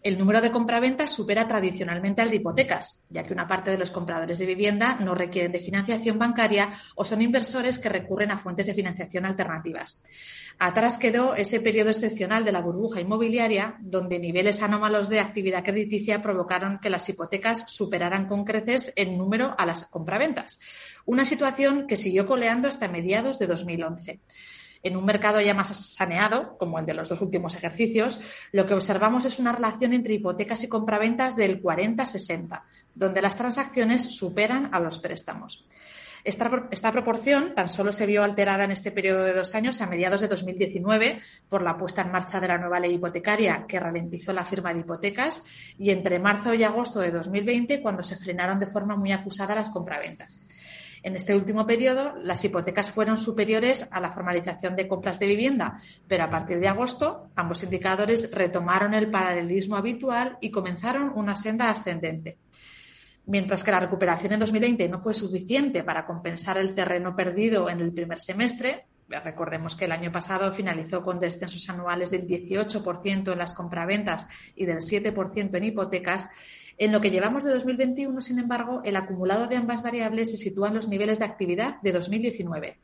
El 0.03 0.19
número 0.19 0.41
de 0.41 0.51
compraventas 0.51 1.13
supera 1.13 1.47
tradicionalmente 1.47 2.23
al 2.23 2.31
de 2.31 2.37
hipotecas, 2.37 3.07
ya 3.09 3.23
que 3.23 3.33
una 3.33 3.47
parte 3.47 3.71
de 3.71 3.79
los 3.79 3.93
compradores 3.93 4.39
de 4.39 4.47
vivienda 4.47 4.97
no 4.97 5.15
requieren 5.15 5.53
de 5.53 5.61
financiación 5.61 6.19
bancaria 6.19 6.73
o 6.97 7.05
son 7.05 7.23
inversores 7.23 7.79
que 7.79 7.89
recurren 7.89 8.33
a 8.33 8.39
fuentes 8.39 8.67
de 8.67 8.75
financiación 8.75 9.25
alternativas. 9.27 10.03
Atrás 10.59 10.99
quedó 10.99 11.37
ese 11.37 11.61
periodo 11.61 11.91
excepcional 11.91 12.45
de 12.45 12.51
la 12.51 12.61
burbuja 12.61 13.01
inmobiliaria, 13.01 13.77
donde 13.81 14.19
niveles 14.19 14.63
anómalos 14.63 15.09
de 15.09 15.21
actividad 15.21 15.65
crediticia 15.65 16.21
provocaron 16.21 16.81
que 16.81 16.91
las 16.91 17.09
hipotecas 17.09 17.71
superaran 17.71 18.27
con 18.27 18.45
creces 18.45 18.93
en 18.97 19.17
número 19.17 19.55
a 19.57 19.67
las 19.67 19.89
compraventas. 19.89 20.59
Una 21.05 21.25
situación 21.25 21.87
que 21.87 21.97
siguió 21.97 22.27
coleando 22.27 22.69
hasta 22.69 22.89
mediados 22.89 23.39
de 23.39 23.47
2011. 23.47 24.21
En 24.83 24.97
un 24.97 25.05
mercado 25.05 25.41
ya 25.41 25.55
más 25.55 25.95
saneado, 25.95 26.57
como 26.59 26.79
el 26.79 26.87
de 26.87 26.95
los 26.95 27.09
dos 27.09 27.21
últimos 27.21 27.55
ejercicios, 27.55 28.21
lo 28.53 28.67
que 28.67 28.75
observamos 28.75 29.25
es 29.25 29.39
una 29.39 29.53
relación 29.53 29.93
entre 29.93 30.15
hipotecas 30.15 30.65
y 30.65 30.69
compraventas 30.69 31.37
del 31.37 31.63
40-60, 31.63 32.63
donde 32.95 33.23
las 33.23 33.37
transacciones 33.37 34.17
superan 34.17 34.75
a 34.75 34.81
los 34.81 34.99
préstamos. 34.99 35.67
Esta, 36.25 36.69
esta, 36.71 36.93
proporción 36.93 37.53
tan 37.55 37.69
solo 37.69 37.93
se 37.93 38.07
vio 38.07 38.23
alterada 38.23 38.63
en 38.63 38.71
este 38.71 38.93
periodo 38.93 39.25
de 39.25 39.33
dos 39.33 39.57
años 39.57 39.81
a 39.81 39.89
mediados 39.89 40.21
de 40.21 40.29
2019 40.29 41.21
por 41.49 41.63
la 41.63 41.77
puesta 41.77 42.03
en 42.03 42.13
marcha 42.13 42.41
de 42.41 42.47
la 42.47 42.59
nueva 42.59 42.79
ley 42.79 42.95
hipotecaria 42.95 43.65
que 43.67 43.81
ralentizó 43.81 44.33
la 44.33 44.45
firma 44.45 44.73
de 44.73 44.81
hipotecas 44.81 45.43
y 45.79 45.91
entre 45.91 46.21
marzo 46.21 46.55
y 46.55 46.63
agosto 46.63 47.01
de 47.01 47.11
2020 47.11 47.83
cuando 47.83 48.05
se 48.05 48.17
frenaron 48.17 48.61
de 48.61 48.69
forma 48.69 48.95
muy 48.95 49.11
acusada 49.11 49.57
las 49.57 49.71
compraventas. 49.71 50.47
En 51.03 51.17
este 51.17 51.35
último 51.35 51.67
periodo, 51.67 52.17
las 52.23 52.45
hipotecas 52.45 52.91
fueron 52.91 53.17
superiores 53.17 53.89
a 53.91 54.01
la 54.01 54.13
formalización 54.13 54.77
de 54.77 54.87
compras 54.87 55.19
de 55.19 55.27
vivienda, 55.27 55.79
pero 56.07 56.23
a 56.23 56.31
partir 56.31 56.61
de 56.61 56.69
agosto, 56.69 57.29
ambos 57.35 57.65
indicadores 57.65 58.31
retomaron 58.33 58.95
el 58.95 59.11
paralelismo 59.11 59.77
habitual 59.77 60.39
y 60.41 60.53
comenzaron 60.53 61.13
una 61.17 61.35
senda 61.35 61.71
ascendente. 61.71 62.39
Mientras 63.27 63.65
que 63.65 63.73
la 63.73 63.81
recuperación 63.81 64.33
en 64.33 64.41
2020 64.41 64.89
no 64.89 65.01
fue 65.01 65.15
suficiente 65.15 65.83
para 65.83 66.07
compensar 66.07 66.59
el 66.59 66.75
terreno 66.75 67.17
perdido 67.17 67.69
en 67.69 67.81
el 67.81 67.93
primer 67.93 68.21
semestre, 68.21 68.87
recordemos 69.09 69.75
que 69.77 69.85
el 69.87 69.93
año 69.93 70.13
pasado 70.13 70.53
finalizó 70.53 71.03
con 71.03 71.21
descensos 71.21 71.69
anuales 71.69 72.11
del 72.11 72.27
18% 72.27 73.33
en 73.33 73.39
las 73.39 73.55
compraventas 73.55 74.29
y 74.55 74.67
del 74.67 74.79
7% 74.79 75.55
en 75.55 75.65
hipotecas, 75.65 76.31
en 76.79 76.93
lo 76.93 77.01
que 77.01 77.11
llevamos 77.11 77.45
de 77.45 77.53
2021, 77.53 78.21
sin 78.21 78.39
embargo, 78.39 78.83
el 78.85 78.97
acumulado 78.97 79.47
de 79.47 79.57
ambas 79.57 79.83
variables 79.83 80.31
se 80.31 80.37
sitúa 80.37 80.69
en 80.69 80.75
los 80.75 80.89
niveles 80.89 81.19
de 81.19 81.25
actividad 81.25 81.81
de 81.83 81.93
2019. 81.93 82.79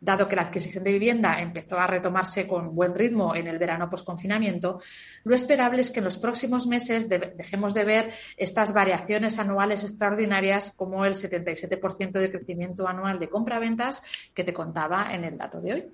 Dado 0.00 0.28
que 0.28 0.36
la 0.36 0.42
adquisición 0.42 0.84
de 0.84 0.92
vivienda 0.92 1.40
empezó 1.40 1.78
a 1.78 1.86
retomarse 1.86 2.46
con 2.46 2.74
buen 2.74 2.94
ritmo 2.94 3.34
en 3.34 3.46
el 3.46 3.58
verano 3.58 3.88
post-confinamiento, 3.88 4.80
lo 5.24 5.34
esperable 5.34 5.80
es 5.80 5.90
que 5.90 6.00
en 6.00 6.04
los 6.04 6.18
próximos 6.18 6.66
meses 6.66 7.08
dejemos 7.08 7.72
de 7.72 7.84
ver 7.84 8.10
estas 8.36 8.74
variaciones 8.74 9.38
anuales 9.38 9.82
extraordinarias 9.82 10.74
como 10.76 11.06
el 11.06 11.14
77% 11.14 12.12
de 12.12 12.30
crecimiento 12.30 12.86
anual 12.86 13.18
de 13.18 13.30
compra-ventas 13.30 14.02
que 14.34 14.44
te 14.44 14.52
contaba 14.52 15.14
en 15.14 15.24
el 15.24 15.38
dato 15.38 15.60
de 15.60 15.72
hoy. 15.72 15.84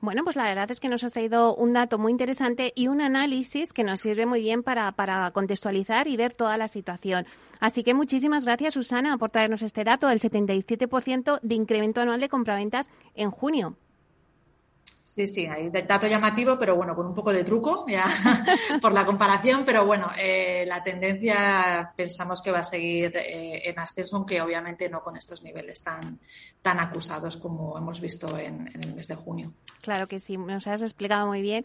Bueno, 0.00 0.22
pues 0.24 0.36
la 0.36 0.44
verdad 0.44 0.70
es 0.70 0.80
que 0.80 0.88
nos 0.88 1.02
ha 1.02 1.10
traído 1.10 1.54
un 1.54 1.72
dato 1.72 1.98
muy 1.98 2.12
interesante 2.12 2.72
y 2.74 2.88
un 2.88 3.00
análisis 3.00 3.72
que 3.72 3.84
nos 3.84 4.00
sirve 4.00 4.26
muy 4.26 4.40
bien 4.40 4.62
para, 4.62 4.92
para 4.92 5.30
contextualizar 5.30 6.08
y 6.08 6.16
ver 6.16 6.34
toda 6.34 6.56
la 6.58 6.68
situación. 6.68 7.26
Así 7.60 7.82
que 7.82 7.94
muchísimas 7.94 8.44
gracias, 8.44 8.74
Susana, 8.74 9.16
por 9.16 9.30
traernos 9.30 9.62
este 9.62 9.84
dato, 9.84 10.10
el 10.10 10.20
77% 10.20 11.40
de 11.40 11.54
incremento 11.54 12.00
anual 12.00 12.20
de 12.20 12.28
compraventas 12.28 12.90
en 13.14 13.30
junio. 13.30 13.76
Sí, 15.14 15.28
sí, 15.28 15.46
hay 15.46 15.70
dato 15.70 16.08
llamativo, 16.08 16.58
pero 16.58 16.74
bueno, 16.74 16.96
con 16.96 17.06
un 17.06 17.14
poco 17.14 17.32
de 17.32 17.44
truco 17.44 17.84
ya 17.86 18.04
por 18.82 18.92
la 18.92 19.06
comparación, 19.06 19.62
pero 19.64 19.86
bueno, 19.86 20.10
eh, 20.18 20.64
la 20.66 20.82
tendencia 20.82 21.92
pensamos 21.94 22.42
que 22.42 22.50
va 22.50 22.58
a 22.58 22.64
seguir 22.64 23.16
eh, 23.16 23.62
en 23.64 23.78
ascenso, 23.78 24.16
aunque 24.16 24.40
obviamente 24.40 24.88
no 24.88 25.04
con 25.04 25.16
estos 25.16 25.44
niveles 25.44 25.80
tan, 25.84 26.18
tan 26.62 26.80
acusados 26.80 27.36
como 27.36 27.78
hemos 27.78 28.00
visto 28.00 28.36
en, 28.36 28.68
en, 28.74 28.82
el 28.82 28.94
mes 28.96 29.06
de 29.06 29.14
junio. 29.14 29.52
Claro 29.82 30.08
que 30.08 30.18
sí, 30.18 30.36
nos 30.36 30.66
has 30.66 30.82
explicado 30.82 31.28
muy 31.28 31.42
bien. 31.42 31.64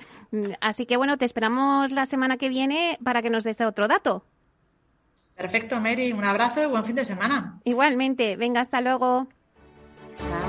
Así 0.62 0.86
que 0.86 0.98
bueno, 0.98 1.18
te 1.18 1.25
esperamos 1.25 1.89
la 1.89 2.06
semana 2.06 2.38
que 2.38 2.50
viene 2.50 3.00
para 3.03 3.24
que 3.24 3.32
nos 3.32 3.46
des 3.46 3.62
otro 3.62 3.88
dato. 3.88 4.24
Perfecto, 5.36 5.79
Mary. 5.79 6.12
Un 6.12 6.24
abrazo 6.24 6.62
y 6.62 6.68
buen 6.68 6.86
fin 6.86 6.98
de 6.98 7.06
semana. 7.06 7.60
Igualmente. 7.63 8.36
Venga, 8.36 8.62
hasta 8.62 8.79
luego. 8.79 9.27
Chao. 10.20 10.49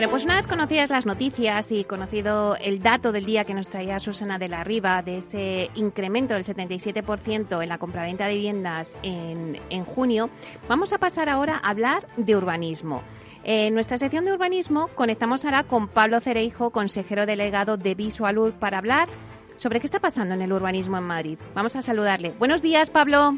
Bueno, 0.00 0.12
pues 0.12 0.24
una 0.24 0.36
vez 0.36 0.46
conocidas 0.46 0.88
las 0.88 1.04
noticias 1.04 1.70
y 1.70 1.84
conocido 1.84 2.56
el 2.56 2.80
dato 2.80 3.12
del 3.12 3.26
día 3.26 3.44
que 3.44 3.52
nos 3.52 3.68
traía 3.68 3.98
Susana 3.98 4.38
de 4.38 4.48
la 4.48 4.64
Riva 4.64 5.02
de 5.02 5.18
ese 5.18 5.68
incremento 5.74 6.32
del 6.32 6.42
77% 6.42 7.62
en 7.62 7.68
la 7.68 7.76
compraventa 7.76 8.26
de 8.26 8.32
viviendas 8.32 8.96
en, 9.02 9.60
en, 9.68 9.84
junio, 9.84 10.30
vamos 10.70 10.94
a 10.94 10.98
pasar 10.98 11.28
ahora 11.28 11.60
a 11.62 11.68
hablar 11.68 12.06
de 12.16 12.34
urbanismo. 12.34 13.02
En 13.44 13.74
nuestra 13.74 13.98
sección 13.98 14.24
de 14.24 14.32
urbanismo 14.32 14.88
conectamos 14.94 15.44
ahora 15.44 15.64
con 15.64 15.86
Pablo 15.86 16.20
Cereijo, 16.20 16.70
consejero 16.70 17.26
delegado 17.26 17.76
de 17.76 17.94
Visualur, 17.94 18.54
para 18.54 18.78
hablar 18.78 19.10
sobre 19.58 19.80
qué 19.80 19.86
está 19.86 20.00
pasando 20.00 20.34
en 20.34 20.40
el 20.40 20.54
urbanismo 20.54 20.96
en 20.96 21.04
Madrid. 21.04 21.38
Vamos 21.54 21.76
a 21.76 21.82
saludarle. 21.82 22.32
Buenos 22.38 22.62
días, 22.62 22.88
Pablo. 22.88 23.36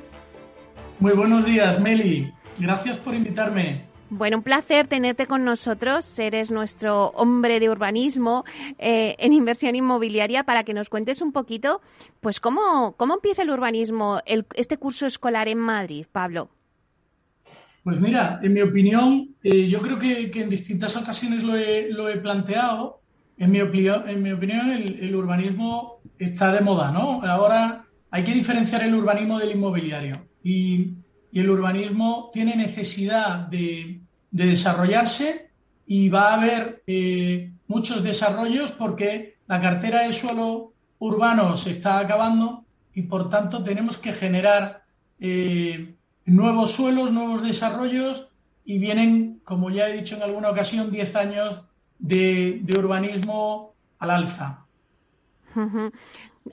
Muy 1.00 1.14
buenos 1.14 1.44
días, 1.44 1.80
Meli. 1.80 2.32
Gracias 2.56 2.98
por 2.98 3.16
invitarme. 3.16 3.91
Bueno, 4.14 4.36
un 4.36 4.42
placer 4.42 4.88
tenerte 4.88 5.26
con 5.26 5.42
nosotros. 5.42 6.18
Eres 6.18 6.52
nuestro 6.52 7.06
hombre 7.14 7.58
de 7.60 7.70
urbanismo 7.70 8.44
eh, 8.78 9.16
en 9.18 9.32
inversión 9.32 9.74
inmobiliaria 9.74 10.44
para 10.44 10.64
que 10.64 10.74
nos 10.74 10.90
cuentes 10.90 11.22
un 11.22 11.32
poquito, 11.32 11.80
pues 12.20 12.38
cómo, 12.38 12.94
cómo 12.98 13.14
empieza 13.14 13.40
el 13.40 13.48
urbanismo, 13.48 14.20
el, 14.26 14.44
este 14.54 14.76
curso 14.76 15.06
escolar 15.06 15.48
en 15.48 15.56
Madrid, 15.56 16.04
Pablo. 16.12 16.50
Pues 17.84 17.98
mira, 18.02 18.38
en 18.42 18.52
mi 18.52 18.60
opinión, 18.60 19.34
eh, 19.42 19.66
yo 19.66 19.80
creo 19.80 19.98
que, 19.98 20.30
que, 20.30 20.42
en 20.42 20.50
distintas 20.50 20.94
ocasiones 20.94 21.42
lo 21.42 21.56
he, 21.56 21.90
lo 21.90 22.10
he 22.10 22.18
planteado. 22.18 23.00
En 23.38 23.50
mi, 23.50 23.60
en 23.60 24.22
mi 24.22 24.30
opinión, 24.30 24.72
el, 24.72 25.00
el, 25.00 25.16
urbanismo 25.16 26.02
está 26.18 26.52
de 26.52 26.60
moda, 26.60 26.92
¿no? 26.92 27.22
Ahora 27.24 27.86
hay 28.10 28.24
que 28.24 28.34
diferenciar 28.34 28.82
el 28.82 28.94
urbanismo 28.94 29.38
del 29.38 29.52
inmobiliario. 29.52 30.28
Y, 30.44 30.96
y 31.32 31.40
el 31.40 31.48
urbanismo 31.48 32.28
tiene 32.30 32.54
necesidad 32.56 33.48
de, 33.48 34.01
de 34.32 34.46
desarrollarse 34.46 35.50
y 35.86 36.08
va 36.08 36.30
a 36.30 36.34
haber 36.34 36.82
eh, 36.86 37.52
muchos 37.68 38.02
desarrollos 38.02 38.72
porque 38.72 39.36
la 39.46 39.60
cartera 39.60 40.02
de 40.02 40.12
suelo 40.12 40.72
urbano 40.98 41.56
se 41.56 41.70
está 41.70 41.98
acabando 41.98 42.64
y 42.94 43.02
por 43.02 43.30
tanto 43.30 43.62
tenemos 43.62 43.98
que 43.98 44.12
generar 44.12 44.82
eh, 45.20 45.94
nuevos 46.24 46.72
suelos, 46.72 47.12
nuevos 47.12 47.42
desarrollos 47.42 48.28
y 48.64 48.78
vienen, 48.78 49.40
como 49.44 49.70
ya 49.70 49.88
he 49.88 49.98
dicho 49.98 50.16
en 50.16 50.22
alguna 50.22 50.50
ocasión, 50.50 50.90
10 50.90 51.16
años 51.16 51.60
de, 51.98 52.60
de 52.62 52.78
urbanismo 52.78 53.74
al 53.98 54.10
alza. 54.10 54.66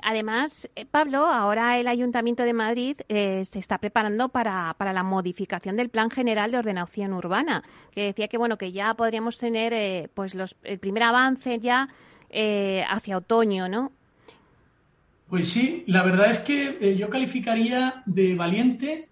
Además, 0.04 0.70
eh, 0.76 0.86
Pablo, 0.86 1.26
ahora 1.26 1.80
el 1.80 1.88
Ayuntamiento 1.88 2.44
de 2.44 2.54
Madrid 2.54 2.98
eh, 3.10 3.44
se 3.50 3.60
está 3.60 3.80
preparando 3.80 4.30
para, 4.30 4.76
para, 4.78 4.94
la 4.94 5.04
modificación 5.04 5.76
del 5.76 5.90
Plan 5.90 6.12
General 6.12 6.52
de 6.52 6.58
Ordenación 6.58 7.14
Urbana, 7.14 7.64
que 7.92 8.04
decía 8.04 8.28
que 8.28 8.38
bueno 8.38 8.58
que 8.58 8.72
ya 8.72 8.94
podríamos 8.94 9.40
tener 9.40 9.74
eh, 9.74 10.10
pues 10.14 10.36
los, 10.36 10.56
el 10.64 10.80
primer 10.80 11.04
avance 11.04 11.60
ya 11.60 11.90
eh, 12.30 12.84
hacia 12.88 13.18
otoño, 13.18 13.68
¿no? 13.68 13.92
Pues 15.28 15.50
sí, 15.50 15.84
la 15.88 16.04
verdad 16.04 16.30
es 16.30 16.40
que 16.40 16.78
eh, 16.82 16.96
yo 16.98 17.10
calificaría 17.10 18.04
de 18.06 18.36
valiente 18.36 19.10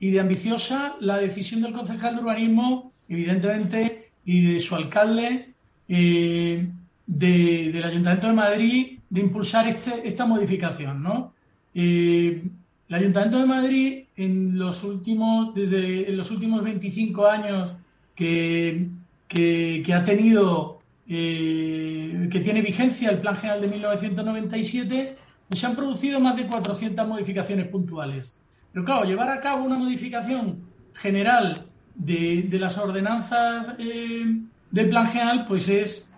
y 0.00 0.10
de 0.10 0.20
ambiciosa 0.20 0.96
la 1.00 1.18
decisión 1.18 1.62
del 1.62 1.72
concejal 1.72 2.16
de 2.16 2.22
urbanismo, 2.22 2.92
evidentemente, 3.08 4.10
y 4.24 4.54
de 4.54 4.60
su 4.60 4.74
alcalde 4.74 5.54
de, 5.88 6.68
del 7.06 7.84
Ayuntamiento 7.84 8.26
de 8.26 8.32
Madrid 8.32 8.95
de 9.10 9.20
impulsar 9.20 9.68
este, 9.68 10.06
esta 10.06 10.26
modificación, 10.26 11.02
¿no? 11.02 11.32
Eh, 11.74 12.42
el 12.88 12.94
Ayuntamiento 12.94 13.38
de 13.38 13.46
Madrid, 13.46 14.04
en 14.16 14.58
los 14.58 14.84
últimos, 14.84 15.54
desde 15.54 16.08
en 16.08 16.16
los 16.16 16.30
últimos 16.30 16.62
25 16.62 17.26
años 17.26 17.74
que, 18.14 18.88
que, 19.28 19.84
ha 19.92 20.04
tenido, 20.04 20.80
eh, 21.08 22.28
que 22.30 22.40
tiene 22.40 22.62
vigencia 22.62 23.10
el 23.10 23.18
Plan 23.18 23.36
General 23.36 23.60
de 23.60 23.68
1997, 23.68 25.16
pues 25.48 25.60
se 25.60 25.66
han 25.66 25.76
producido 25.76 26.20
más 26.20 26.36
de 26.36 26.46
400 26.46 27.06
modificaciones 27.06 27.68
puntuales. 27.68 28.32
Pero 28.72 28.84
claro, 28.84 29.04
llevar 29.04 29.30
a 29.30 29.40
cabo 29.40 29.64
una 29.64 29.78
modificación 29.78 30.60
general 30.94 31.66
de, 31.94 32.44
de 32.48 32.58
las 32.58 32.78
ordenanzas 32.78 33.74
eh, 33.78 34.24
del 34.70 34.88
Plan 34.88 35.08
General, 35.08 35.44
pues 35.46 35.68
es 35.68 36.08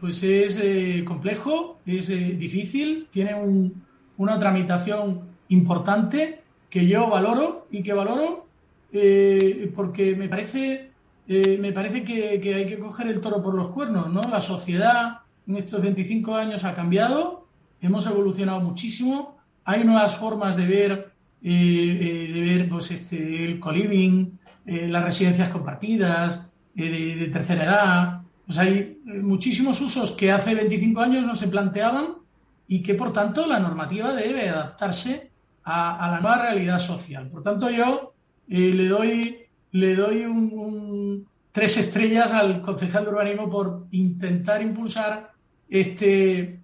pues 0.00 0.22
es 0.22 0.58
eh, 0.62 1.04
complejo, 1.06 1.78
es 1.86 2.10
eh, 2.10 2.36
difícil, 2.38 3.08
tiene 3.10 3.34
un, 3.34 3.82
una 4.16 4.38
tramitación 4.38 5.22
importante 5.48 6.40
que 6.70 6.86
yo 6.86 7.08
valoro 7.08 7.66
y 7.70 7.82
que 7.82 7.92
valoro 7.94 8.46
eh, 8.92 9.70
porque 9.74 10.14
me 10.14 10.28
parece, 10.28 10.90
eh, 11.26 11.58
me 11.58 11.72
parece 11.72 12.04
que, 12.04 12.54
hay 12.54 12.66
que 12.66 12.78
coger 12.78 13.08
el 13.08 13.20
toro 13.20 13.42
por 13.42 13.54
los 13.54 13.68
cuernos, 13.68 14.12
¿no? 14.12 14.22
La 14.22 14.40
sociedad 14.40 15.20
en 15.46 15.56
estos 15.56 15.80
25 15.80 16.34
años 16.34 16.64
ha 16.64 16.74
cambiado, 16.74 17.46
hemos 17.80 18.06
evolucionado 18.06 18.60
muchísimo, 18.60 19.38
hay 19.64 19.84
nuevas 19.84 20.16
formas 20.16 20.56
de 20.56 20.66
ver, 20.66 21.12
de 21.40 22.30
ver 22.34 22.68
pues 22.68 22.90
este, 22.90 23.44
el 23.44 23.60
co-living, 23.60 24.38
las 24.64 25.04
residencias 25.04 25.48
compartidas, 25.48 26.46
de, 26.74 27.16
de 27.16 27.26
tercera 27.28 27.64
edad, 27.64 28.22
pues 28.46 28.58
hay 28.58 28.97
muchísimos 29.08 29.80
usos 29.80 30.12
que 30.12 30.30
hace 30.30 30.54
25 30.54 31.00
años 31.00 31.26
no 31.26 31.34
se 31.34 31.48
planteaban 31.48 32.16
y 32.66 32.82
que, 32.82 32.94
por 32.94 33.12
tanto, 33.12 33.46
la 33.46 33.58
normativa 33.58 34.14
debe 34.14 34.48
adaptarse 34.48 35.30
a, 35.64 36.10
la 36.12 36.20
nueva 36.20 36.42
realidad 36.42 36.78
social. 36.78 37.28
Por 37.28 37.42
tanto, 37.42 37.70
yo 37.70 38.12
eh, 38.48 38.72
le 38.74 38.88
doy, 38.88 39.36
le 39.72 39.94
doy 39.94 40.24
un, 40.24 40.52
un, 40.52 41.26
tres 41.52 41.76
estrellas 41.78 42.32
al 42.32 42.60
concejal 42.60 43.04
de 43.04 43.10
urbanismo 43.10 43.50
por 43.50 43.86
intentar 43.90 44.62
impulsar 44.62 45.32
este, 45.68 46.60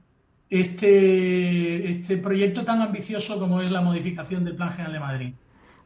este, 0.51 1.89
este 1.89 2.17
proyecto 2.19 2.65
tan 2.65 2.81
ambicioso 2.83 3.39
como 3.39 3.61
es 3.61 3.71
la 3.71 3.81
modificación 3.81 4.45
del 4.45 4.57
Plan 4.57 4.73
General 4.73 4.93
de 4.93 5.01
Madrid. 5.01 5.35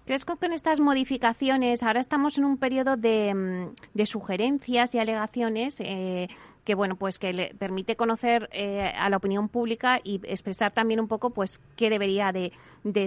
¿Crees 0.08 0.24
que 0.24 0.36
con 0.36 0.54
estas 0.54 0.80
modificaciones, 0.80 1.82
ahora 1.82 2.00
estamos 2.00 2.38
en 2.38 2.46
un 2.46 2.56
periodo 2.56 2.96
de, 2.96 3.34
mm, 3.34 4.04
sugerencias 4.06 4.94
y 4.94 4.98
alegaciones 4.98 5.76
eh, 5.80 6.28
que 6.64 6.74
bueno 6.74 6.96
pues 6.96 7.18
que 7.18 7.34
le 7.34 7.54
permite 7.54 7.94
conocer 7.94 8.48
eh, 8.52 8.90
a 8.96 9.10
la 9.10 9.18
opinión 9.18 9.50
pública 9.50 10.00
y 10.02 10.18
expresar 10.24 10.72
también 10.72 10.98
un 11.00 11.08
poco 11.08 11.28
pues 11.28 11.60
qué 11.76 11.90
debería 11.90 12.32
de, 12.32 12.52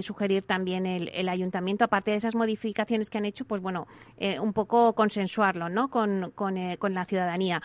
sugerir 0.00 0.44
también 0.44 0.86
el, 0.86 1.28
ayuntamiento. 1.28 1.84
Aparte 1.84 2.12
de 2.12 2.18
esas 2.18 2.36
modificaciones 2.36 3.10
que 3.10 3.18
han 3.18 3.24
hecho 3.24 3.44
pues 3.46 3.60
bueno 3.60 3.88
eh, 4.18 4.38
un 4.38 4.52
poco 4.52 4.92
consensuarlo 4.92 5.68
no 5.68 5.88
con, 5.88 6.30
con, 6.36 6.76
con 6.76 6.94
la 6.94 7.04
ciudadanía 7.04 7.62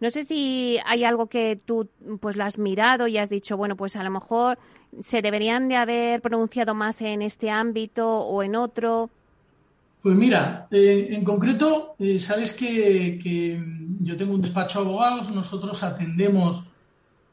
no 0.00 0.10
sé 0.10 0.24
si 0.24 0.78
hay 0.86 1.04
algo 1.04 1.26
que 1.26 1.60
tú 1.62 1.88
pues 2.20 2.36
lo 2.36 2.44
has 2.44 2.58
mirado 2.58 3.06
y 3.06 3.18
has 3.18 3.28
dicho, 3.28 3.56
bueno, 3.56 3.76
pues 3.76 3.96
a 3.96 4.02
lo 4.02 4.10
mejor 4.10 4.58
se 5.02 5.22
deberían 5.22 5.68
de 5.68 5.76
haber 5.76 6.22
pronunciado 6.22 6.74
más 6.74 7.00
en 7.02 7.22
este 7.22 7.50
ámbito 7.50 8.08
o 8.08 8.42
en 8.42 8.56
otro. 8.56 9.10
Pues 10.02 10.16
mira, 10.16 10.66
eh, 10.70 11.08
en 11.10 11.22
concreto, 11.22 11.94
eh, 11.98 12.18
sabes 12.18 12.52
que, 12.52 13.62
yo 14.00 14.16
tengo 14.16 14.34
un 14.34 14.40
despacho 14.40 14.82
de 14.82 14.88
abogados, 14.88 15.30
nosotros 15.30 15.82
atendemos, 15.82 16.64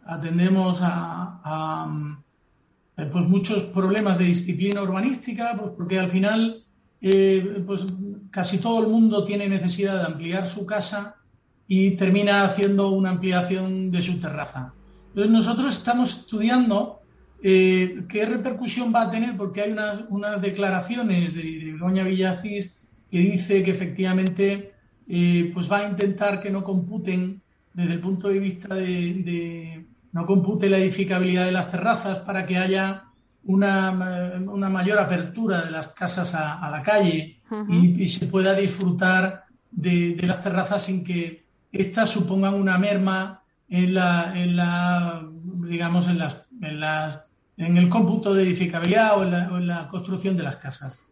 atendemos 0.06 0.80
a, 0.82 1.88
eh, 2.98 3.10
pues 3.10 3.26
muchos 3.26 3.64
problemas 3.64 4.18
de 4.18 4.26
disciplina 4.26 4.84
urbanística, 4.84 5.56
pues 5.58 5.72
porque 5.78 6.00
al 6.00 6.10
final 6.10 6.64
pues 7.66 7.86
casi 8.32 8.58
todo 8.58 8.82
el 8.82 8.88
mundo 8.88 9.24
tiene 9.24 9.48
necesidad 9.48 10.00
de 10.00 10.06
ampliar 10.08 10.48
su 10.48 10.66
casa 10.66 11.16
y 11.68 11.92
termina 11.92 12.46
haciendo 12.46 12.90
una 12.90 13.12
ampliación 13.12 13.92
de 13.92 14.02
su 14.02 14.20
terraza. 14.20 14.74
Entonces 15.10 15.32
nosotros 15.32 15.78
estamos 15.78 16.20
estudiando 16.20 17.02
eh, 17.44 18.04
qué 18.08 18.26
repercusión 18.26 18.94
va 18.94 19.04
a 19.04 19.12
tener 19.12 19.36
porque 19.36 19.62
hay 19.62 19.72
unas, 19.72 20.02
unas 20.10 20.42
declaraciones 20.42 21.36
de, 21.36 21.76
Doña 21.80 22.04
Villacís 22.04 22.76
que 23.12 23.20
dice 23.20 23.64
que 23.64 23.72
efectivamente 23.72 24.74
eh, 25.08 25.52
pues 25.54 25.72
va 25.72 25.80
a 25.80 25.90
intentar 25.90 26.42
que 26.42 26.50
no 26.50 26.64
computen 26.64 27.42
desde 27.74 27.94
el 27.94 28.00
punto 28.00 28.30
de 28.30 28.40
vista 28.40 28.74
de, 28.74 29.86
no 30.12 30.26
compute 30.26 30.70
la 30.70 30.78
edificabilidad 30.78 31.46
de 31.46 31.52
las 31.52 31.70
terrazas 31.70 32.20
para 32.20 32.46
que 32.46 32.58
haya 32.58 33.04
una, 33.44 34.42
una 34.48 34.70
mayor 34.70 35.00
apertura 35.00 35.62
de 35.62 35.72
las 35.72 35.88
casas 35.90 36.34
a, 36.34 36.70
la 36.70 36.82
calle 36.82 37.40
y, 37.70 38.08
se 38.08 38.26
pueda 38.26 38.54
disfrutar 38.56 39.46
de, 39.72 40.16
de 40.16 40.28
las 40.28 40.44
terrazas 40.44 40.84
sin 40.84 41.04
que 41.04 41.47
estas 41.78 42.10
supongan 42.10 42.56
una 42.56 42.78
merma 42.78 43.44
en 43.70 43.94
la, 43.94 44.34
en 44.36 44.56
la 44.56 45.28
digamos, 45.68 46.08
en 46.08 46.20
las, 46.20 46.46
en 46.62 46.80
las, 46.80 47.26
en 47.58 47.78
el 47.78 47.90
cómputo 47.90 48.34
de 48.34 48.44
edificabilidad 48.44 49.18
o 49.18 49.24
en 49.24 49.68
la, 49.68 49.88
construcción 49.88 50.38
de 50.38 50.44
las 50.44 50.58
casas. 50.58 51.06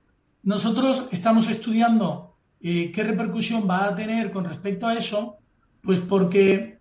Nosotros 0.43 1.07
estamos 1.11 1.49
estudiando 1.49 2.35
eh, 2.61 2.91
qué 2.91 3.03
repercusión 3.03 3.67
va 3.69 3.85
a 3.85 3.95
tener 3.95 4.31
con 4.31 4.45
respecto 4.45 4.87
a 4.87 4.95
eso, 4.95 5.37
pues 5.81 5.99
porque 5.99 6.79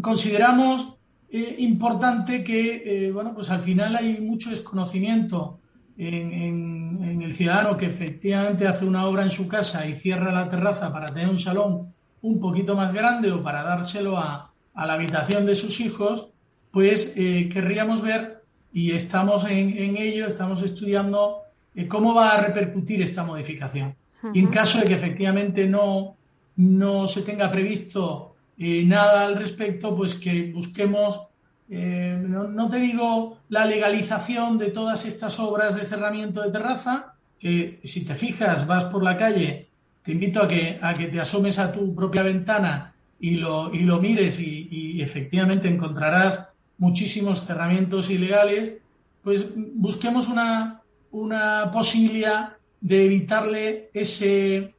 consideramos 0.00 0.96
eh, 1.30 1.56
importante 1.58 2.42
que, 2.42 3.06
eh, 3.06 3.12
bueno, 3.12 3.34
pues 3.34 3.50
al 3.50 3.60
final 3.60 3.96
hay 3.96 4.18
mucho 4.20 4.50
desconocimiento 4.50 5.60
en, 5.96 7.02
en, 7.02 7.22
el 7.22 7.34
ciudadano 7.34 7.76
que 7.76 7.86
efectivamente 7.86 8.66
hace 8.66 8.84
una 8.84 9.06
obra 9.06 9.24
en 9.24 9.30
su 9.30 9.48
casa 9.48 9.86
y 9.86 9.96
cierra 9.96 10.32
la 10.32 10.48
terraza 10.48 10.92
para 10.92 11.12
tener 11.12 11.28
un 11.28 11.38
salón 11.38 11.92
un 12.22 12.40
poquito 12.40 12.74
más 12.74 12.92
grande 12.92 13.30
o 13.32 13.42
para 13.42 13.62
dárselo 13.62 14.18
a, 14.18 14.50
la 14.74 14.92
habitación 14.92 15.44
de 15.44 15.56
sus 15.56 15.80
hijos, 15.80 16.28
pues 16.70 17.14
eh, 17.16 17.48
querríamos 17.52 18.00
ver, 18.00 18.44
y 18.72 18.92
estamos 18.92 19.44
en, 19.44 19.96
ello, 19.96 20.26
estamos 20.26 20.62
estudiando 20.62 21.40
eh, 21.74 21.88
cómo 21.88 22.14
va 22.14 22.30
a 22.30 22.40
repercutir 22.42 23.02
esta 23.02 23.24
modificación. 23.24 23.96
Y 24.32 24.38
en 24.38 24.46
caso 24.48 24.78
de 24.78 24.84
que 24.84 24.94
efectivamente 24.94 25.66
no, 25.66 26.16
no 26.56 27.08
se 27.08 27.22
tenga 27.22 27.50
previsto 27.50 28.36
eh, 28.56 28.84
nada 28.84 29.24
al 29.26 29.36
respecto, 29.36 29.96
pues 29.96 30.14
que 30.14 30.52
busquemos, 30.52 31.22
no, 31.68 32.48
no, 32.48 32.68
te 32.70 32.78
digo 32.78 33.38
la 33.48 33.66
legalización 33.66 34.58
de 34.58 34.70
todas 34.70 35.04
estas 35.06 35.38
obras 35.40 35.74
de 35.74 35.86
cerramiento 35.86 36.40
de 36.40 36.50
terraza, 36.50 37.14
que 37.38 37.80
si 37.84 38.04
te 38.04 38.14
fijas, 38.14 38.66
vas 38.66 38.84
por 38.84 39.02
la 39.02 39.16
calle 39.16 39.67
te 40.08 40.12
invito 40.12 40.42
a 40.42 40.48
que, 40.48 40.78
a 40.80 40.94
que 40.94 41.08
te 41.08 41.20
asomes 41.20 41.58
a 41.58 41.70
tu 41.70 41.94
propia 41.94 42.22
ventana 42.22 42.94
y 43.20 43.32
lo, 43.32 43.74
y 43.74 43.80
lo 43.80 44.00
mires 44.00 44.40
y, 44.40 45.02
efectivamente 45.02 45.68
encontrarás 45.68 46.48
muchísimos 46.78 47.44
cerramientos 47.44 48.08
ilegales, 48.08 48.78
pues 49.22 49.46
busquemos 49.54 50.28
una, 50.28 50.80
una 51.10 51.70
posibilidad 51.70 52.54
de 52.80 53.04
evitarle 53.04 53.90
ese, 53.92 54.74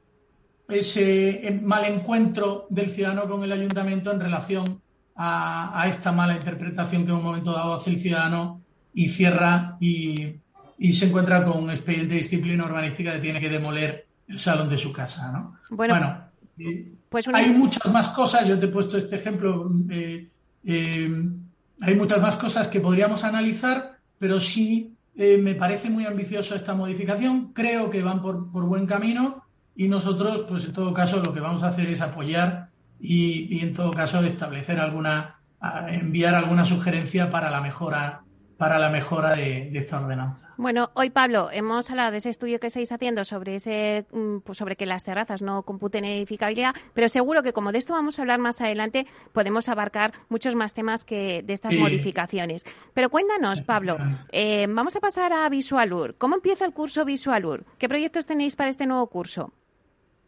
ese 0.67 1.59
mal 1.61 1.85
encuentro 1.85 2.65
del 2.71 2.89
ciudadano 2.89 3.29
con 3.29 3.43
el 3.43 3.51
ayuntamiento 3.51 4.11
en 4.11 4.21
relación 4.21 4.81
a, 5.15 5.85
esta 5.87 6.11
mala 6.11 6.37
interpretación 6.37 7.05
que 7.05 7.11
en 7.11 7.17
un 7.17 7.23
momento 7.23 7.51
dado 7.51 7.75
hace 7.75 7.91
el 7.91 7.99
ciudadano 7.99 8.61
y 8.95 9.09
cierra 9.09 9.77
y, 9.79 10.37
y 10.79 10.93
se 10.93 11.05
encuentra 11.05 11.45
con 11.45 11.65
un 11.65 11.69
expediente 11.69 12.15
de 12.15 12.21
disciplina 12.21 12.65
urbanística 12.65 13.13
que 13.13 13.19
tiene 13.19 13.39
que 13.39 13.49
demoler 13.49 14.09
el 14.29 14.39
salón 14.39 14.69
de 14.69 14.77
su 14.77 14.93
casa, 14.93 15.31
¿no? 15.31 15.57
Bueno, 15.71 16.29
eh, 16.57 16.93
pues 17.09 17.27
hay 17.33 17.49
muchas 17.49 17.91
más 17.91 18.09
cosas, 18.09 18.47
yo 18.47 18.59
te 18.59 18.67
he 18.67 18.69
puesto 18.69 18.97
este 18.97 19.15
ejemplo, 19.15 19.69
eh, 19.89 20.29
eh, 20.63 21.29
hay 21.81 21.95
muchas 21.95 22.21
más 22.21 22.35
cosas 22.35 22.67
que 22.67 22.79
podríamos 22.79 23.23
analizar, 23.23 23.97
pero 24.19 24.39
sí 24.39 24.95
me 25.15 25.53
parece 25.53 25.89
muy 25.89 26.05
ambiciosa 26.05 26.55
esta 26.55 26.73
modificación, 26.73 27.51
creo 27.51 27.89
que 27.89 28.01
van 28.01 28.21
por, 28.21 28.45
buen 28.45 28.85
camino 28.85 29.43
y 29.75 29.89
nosotros, 29.89 30.45
pues 30.47 30.63
en 30.65 30.71
todo 30.71 30.93
caso, 30.93 31.21
lo 31.21 31.33
que 31.33 31.41
vamos 31.41 31.63
a 31.63 31.69
hacer 31.69 31.89
es 31.89 31.99
apoyar 31.99 32.69
y, 33.01 33.59
en 33.59 33.73
todo 33.73 33.91
caso 33.91 34.21
establecer 34.21 34.79
alguna, 34.79 35.41
enviar 35.89 36.35
alguna 36.35 36.63
sugerencia 36.63 37.31
para 37.31 37.49
la 37.49 37.59
mejora, 37.59 38.21
para 38.60 38.78
la 38.78 38.89
mejora 38.89 39.36
de 39.36 39.72
esta 39.74 40.02
ordenanza. 40.02 40.50
Bueno, 40.58 40.91
hoy 40.93 41.10
Pablo, 41.10 41.50
hemos 41.54 41.89
hablado 41.89 42.12
de 42.12 42.17
ese 42.17 42.30
estudio 42.30 42.60
que 42.60 42.67
estáis 42.67 42.91
haciendo 42.91 43.24
sobre 43.24 43.56
ese, 43.56 44.06
mm, 44.12 44.39
pues 44.39 44.58
sobre 44.58 44.76
que 44.76 44.86
las 44.86 45.06
terrazas 45.06 45.41
no 45.41 45.63
computen 45.63 46.04
edificabilidad, 46.04 46.76
pero 46.93 47.08
seguro 47.08 47.41
que 47.43 47.54
como 47.54 47.72
de 47.72 47.78
esto 47.78 47.93
vamos 47.93 48.19
a 48.19 48.24
hablar 48.24 48.39
más 48.39 48.60
adelante, 48.60 49.08
podemos 49.32 49.69
abarcar 49.69 50.12
muchos 50.28 50.56
más 50.56 50.74
temas 50.74 51.06
que 51.06 51.43
de 51.45 51.54
estas 51.54 51.74
modificaciones. 51.76 52.65
Pero 52.93 53.10
cuéntanos, 53.10 53.62
Pablo, 53.62 53.98
eh, 54.34 54.67
vamos 54.69 54.98
a 54.98 55.00
pasar 55.00 55.32
a 55.32 55.48
Visualur. 55.48 56.15
¿Cómo 56.17 56.36
empieza 56.36 56.65
el 56.65 56.74
curso 56.74 57.06
Visualur? 57.06 57.63
¿Qué 57.78 57.88
proyectos 57.88 58.28
tenéis 58.28 58.58
para 58.58 58.69
este 58.69 58.86
nuevo 58.86 59.08
curso? 59.08 59.54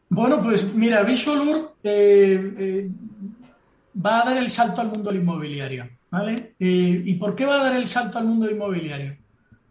Bueno, 0.08 0.42
pues 0.42 0.74
mira, 0.74 1.04
Visualur 1.04 1.74
eh, 1.84 2.54
eh, 2.58 2.90
va 3.94 4.22
a 4.22 4.26
dar 4.28 4.38
el 4.38 4.50
salto 4.50 4.80
al 4.80 4.88
mundo 4.88 5.14
inmobiliario, 5.14 5.90
¿vale? 6.12 6.56
¿Y 6.60 7.14
por 7.16 7.36
qué 7.36 7.46
va 7.46 7.62
a 7.62 7.64
dar 7.64 7.76
el 7.76 7.88
salto 7.88 8.20
al 8.20 8.26
mundo 8.26 8.52
inmobiliario? 8.52 9.18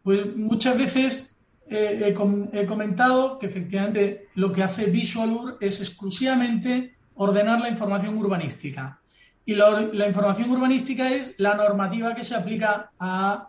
Pues 0.02 0.34
muchas 0.34 0.76
veces 0.76 1.36
eh, 1.68 2.14
he, 2.52 2.66
comentado 2.66 3.38
que 3.38 3.46
efectivamente 3.46 4.28
lo 4.34 4.52
que 4.52 4.62
hace 4.62 4.86
Visualur 4.86 5.58
es 5.60 5.78
exclusivamente 5.78 6.96
ordenar 7.14 7.60
la 7.60 7.68
información 7.68 8.16
urbanística. 8.16 8.98
Y 9.44 9.54
la 9.54 10.06
información 10.06 10.50
urbanística 10.50 11.10
es 11.10 11.34
la 11.38 11.54
normativa 11.54 12.14
que 12.14 12.24
se 12.24 12.34
aplica 12.34 12.90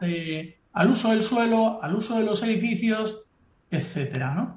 eh, 0.02 0.58
al 0.74 0.92
uso 0.92 1.12
del 1.12 1.22
suelo, 1.22 1.82
al 1.82 1.96
uso 1.96 2.18
de 2.18 2.24
los 2.24 2.42
edificios, 2.44 3.24
etcétera, 3.70 4.56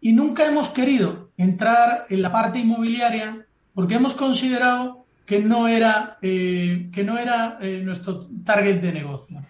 Y 0.00 0.12
nunca 0.12 0.46
hemos 0.46 0.68
querido 0.68 1.30
entrar 1.36 2.06
en 2.08 2.22
la 2.22 2.32
parte 2.32 2.58
inmobiliaria 2.58 3.46
porque 3.74 3.94
hemos 3.94 4.14
considerado 4.14 4.97
que 5.28 5.38
no 5.38 5.68
era, 5.68 6.18
eh, 6.22 6.88
que 6.92 7.04
no 7.04 7.18
era 7.18 7.58
nuestro 7.84 8.26
target 8.44 8.80
de 8.80 8.92
negocio 8.92 9.40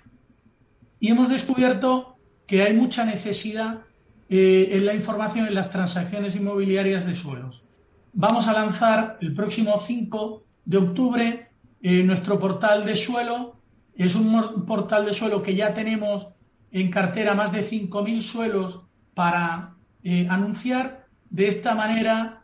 y 1.00 1.10
hemos 1.10 1.28
descubierto 1.28 2.16
que 2.46 2.62
hay 2.62 2.74
mucha 2.74 3.04
necesidad 3.04 3.82
eh, 4.28 4.70
en 4.72 4.86
la 4.86 4.94
información 4.94 5.46
en 5.46 5.54
las 5.54 5.70
transacciones 5.70 6.36
inmobiliarias 6.36 7.06
de 7.06 7.14
suelos. 7.14 7.66
Vamos 8.12 8.48
a 8.48 8.52
lanzar 8.52 9.18
el 9.20 9.34
próximo 9.34 9.78
5 9.78 10.44
de 10.64 10.76
octubre 10.76 11.50
eh, 11.82 12.02
nuestro 12.02 12.38
portal 12.38 12.84
de 12.84 12.96
suelo. 12.96 13.56
Es 13.94 14.14
un 14.14 14.66
portal 14.66 15.06
de 15.06 15.12
suelo 15.12 15.42
que 15.42 15.54
ya 15.54 15.74
tenemos 15.74 16.28
en 16.70 16.90
cartera 16.90 17.34
más 17.34 17.52
de 17.52 17.64
5.000 17.64 18.20
suelos 18.20 18.82
para 19.14 19.74
eh, 20.02 20.26
anunciar. 20.28 21.06
De 21.30 21.46
esta 21.46 21.74
manera, 21.74 22.42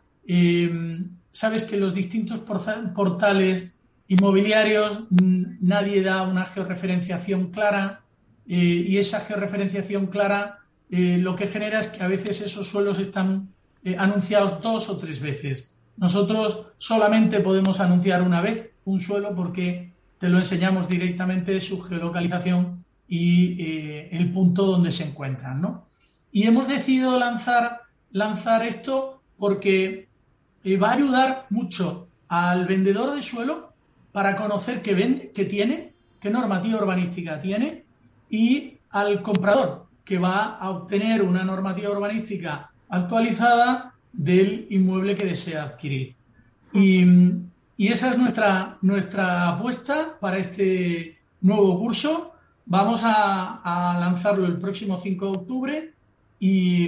sabes 1.35 1.65
que 1.65 1.75
los 1.75 1.93
distintos 1.93 2.39
portales 2.39 3.73
inmobiliarios 4.07 5.03
nadie 5.09 6.01
da 6.01 6.23
una 6.23 6.45
georreferenciación 6.45 7.51
clara 7.51 8.03
eh, 8.47 8.85
y 8.87 8.97
esa 8.97 9.19
georreferenciación 9.19 10.07
clara 10.07 10.59
eh, 10.89 11.17
lo 11.19 11.35
que 11.35 11.47
genera 11.47 11.79
es 11.81 11.87
que 11.87 12.01
a 12.01 12.07
veces 12.07 12.39
esos 12.39 12.69
suelos 12.69 12.99
están 12.99 13.49
eh, 13.83 13.97
anunciados 13.99 14.61
dos 14.61 14.89
o 14.89 14.97
tres 14.97 15.19
veces. 15.19 15.69
Nosotros 15.97 16.67
solamente 16.77 17.41
podemos 17.41 17.81
anunciar 17.81 18.21
una 18.21 18.39
vez 18.39 18.71
un 18.85 19.01
suelo 19.01 19.35
porque 19.35 19.91
te 20.19 20.29
lo 20.29 20.37
enseñamos 20.37 20.87
directamente 20.87 21.59
su 21.59 21.81
geolocalización 21.81 22.85
y 23.09 23.61
el 24.09 24.31
punto 24.31 24.65
donde 24.65 24.91
se 24.91 25.03
encuentran, 25.03 25.61
¿no? 25.61 25.85
Y 26.31 26.47
hemos 26.47 26.67
decidido 26.67 27.19
lanzar, 27.19 27.81
lanzar 28.11 28.65
esto 28.65 29.21
porque 29.37 30.04
eh, 30.65 30.77
va 30.77 30.89
a 30.89 30.93
ayudar 30.93 31.45
mucho 31.49 32.07
al 32.27 32.65
vendedor 32.65 33.15
de 33.15 33.21
suelo 33.21 33.71
para 34.11 34.35
conocer 34.35 34.81
qué 34.81 34.93
vende, 34.93 35.31
qué 35.33 35.45
tiene, 35.45 35.93
qué 36.19 36.29
normativa 36.29 36.79
urbanística 36.79 37.41
tiene 37.41 37.83
y 38.29 38.73
al 38.89 39.21
comprador 39.21 39.85
que 40.03 40.17
va 40.17 40.57
a 40.57 40.69
obtener 40.69 41.21
una 41.21 41.43
normativa 41.43 41.91
urbanística 41.91 42.71
actualizada 42.89 43.93
del 44.13 44.67
inmueble 44.69 45.15
que 45.15 45.25
desea 45.25 45.63
adquirir. 45.63 46.15
Y, 46.73 47.05
esa 47.77 48.11
es 48.11 48.17
nuestra, 48.17 48.77
nuestra 48.81 49.49
apuesta 49.49 50.17
para 50.19 50.37
este 50.37 51.17
nuevo 51.41 51.77
curso. 51.77 52.31
Vamos 52.65 53.01
a, 53.03 53.97
lanzarlo 53.99 54.45
el 54.45 54.57
próximo 54.57 54.97
5 54.97 55.25
de 55.25 55.37
octubre 55.37 55.93
y, 56.39 56.87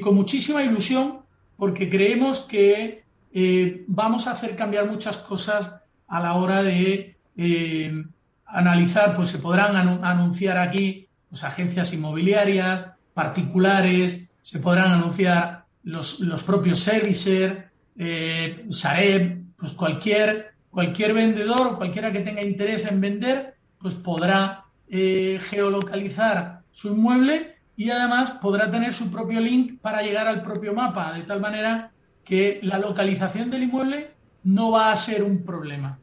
con 0.00 0.14
muchísima 0.14 0.62
ilusión 0.62 1.21
porque 1.62 1.88
creemos 1.88 2.40
que 2.40 3.04
eh, 3.32 3.84
vamos 3.86 4.26
a 4.26 4.32
hacer 4.32 4.56
cambiar 4.56 4.84
muchas 4.88 5.16
cosas 5.18 5.76
a 6.08 6.18
la 6.18 6.34
hora 6.34 6.60
de 6.60 7.16
eh, 7.36 8.04
analizar, 8.46 9.14
pues 9.14 9.28
se 9.28 9.38
podrán 9.38 9.76
anunciar 9.76 10.58
aquí 10.58 11.06
pues, 11.30 11.44
agencias 11.44 11.92
inmobiliarias, 11.92 12.86
particulares, 13.14 14.28
se 14.40 14.58
podrán 14.58 14.90
anunciar 14.90 15.66
los, 15.84 16.18
los 16.18 16.42
propios 16.42 16.80
servicers, 16.80 17.62
eh, 17.96 18.66
Sareb, 18.70 19.44
pues 19.56 19.70
cualquier, 19.70 20.54
cualquier 20.68 21.14
vendedor 21.14 21.76
cualquiera 21.76 22.10
que 22.10 22.22
tenga 22.22 22.44
interés 22.44 22.90
en 22.90 23.00
vender, 23.00 23.54
pues 23.78 23.94
podrá 23.94 24.64
eh, 24.88 25.38
geolocalizar 25.40 26.62
su 26.72 26.88
inmueble 26.88 27.51
y 27.76 27.90
además 27.90 28.32
podrá 28.32 28.70
tener 28.70 28.92
su 28.92 29.10
propio 29.10 29.40
link 29.40 29.80
para 29.80 30.02
llegar 30.02 30.26
al 30.26 30.42
propio 30.42 30.74
mapa, 30.74 31.12
de 31.12 31.22
tal 31.22 31.40
manera 31.40 31.90
que 32.24 32.60
la 32.62 32.78
localización 32.78 33.50
del 33.50 33.64
inmueble 33.64 34.14
no 34.44 34.70
va 34.70 34.92
a 34.92 34.96
ser 34.96 35.22
un 35.22 35.44
problema. 35.44 35.98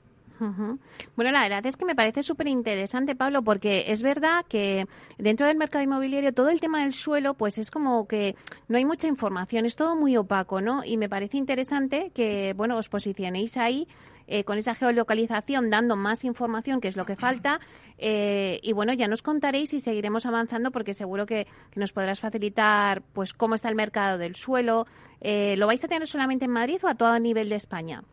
Bueno, 1.16 1.32
la 1.32 1.42
verdad 1.42 1.66
es 1.66 1.76
que 1.76 1.86
me 1.86 1.96
parece 1.96 2.24
súper 2.24 2.48
interesante, 2.48 3.16
Pablo, 3.16 3.42
porque 3.42 3.86
es 3.88 4.02
verdad 4.02 4.46
que 4.48 4.88
dentro 5.18 5.48
del 5.48 5.58
mercado 5.58 5.84
inmobiliario 5.84 6.34
todo 6.34 6.50
el 6.50 6.60
tema 6.60 6.82
del 6.82 6.94
suelo, 6.94 7.34
pues 7.34 7.58
es 7.58 7.70
como 7.72 8.08
que 8.08 8.36
no 8.68 8.78
hay 8.78 8.86
mucha 8.86 9.08
información, 9.08 9.66
es 9.66 9.76
todo 9.76 9.96
muy 9.96 10.16
opaco, 10.18 10.62
¿no? 10.62 10.84
Y 10.84 10.98
me 10.98 11.10
parece 11.10 11.38
interesante 11.38 12.12
que, 12.14 12.54
bueno, 12.56 12.78
os 12.78 12.90
posicionéis 12.90 13.58
ahí 13.58 13.88
eh, 14.32 14.44
con 14.44 14.60
esa 14.60 14.76
geolocalización, 14.76 15.72
dando 15.72 15.96
más 15.96 16.24
información, 16.24 16.82
que 16.82 16.88
es 16.88 16.96
lo 16.96 17.04
que 17.04 17.16
falta. 17.16 17.60
Eh, 17.98 18.60
y 18.62 18.74
bueno, 18.74 18.94
ya 18.94 19.08
nos 19.08 19.24
contaréis 19.24 19.74
y 19.74 19.80
seguiremos 19.80 20.28
avanzando 20.28 20.70
porque 20.70 20.94
seguro 20.94 21.26
que, 21.26 21.48
nos 21.76 21.94
podrás 21.94 22.20
facilitar 22.20 23.02
pues 23.02 23.34
cómo 23.34 23.56
está 23.56 23.70
el 23.70 23.76
mercado 23.76 24.20
del 24.20 24.36
suelo. 24.36 24.86
Eh, 25.20 25.56
¿Lo 25.58 25.66
vais 25.66 25.84
a 25.84 25.88
tener 25.88 26.08
solamente 26.08 26.46
en 26.46 26.52
Madrid 26.52 26.78
o 26.84 26.88
a 26.88 26.94
todo 26.94 27.18
nivel 27.18 27.50
de 27.50 27.56
España? 27.56 28.04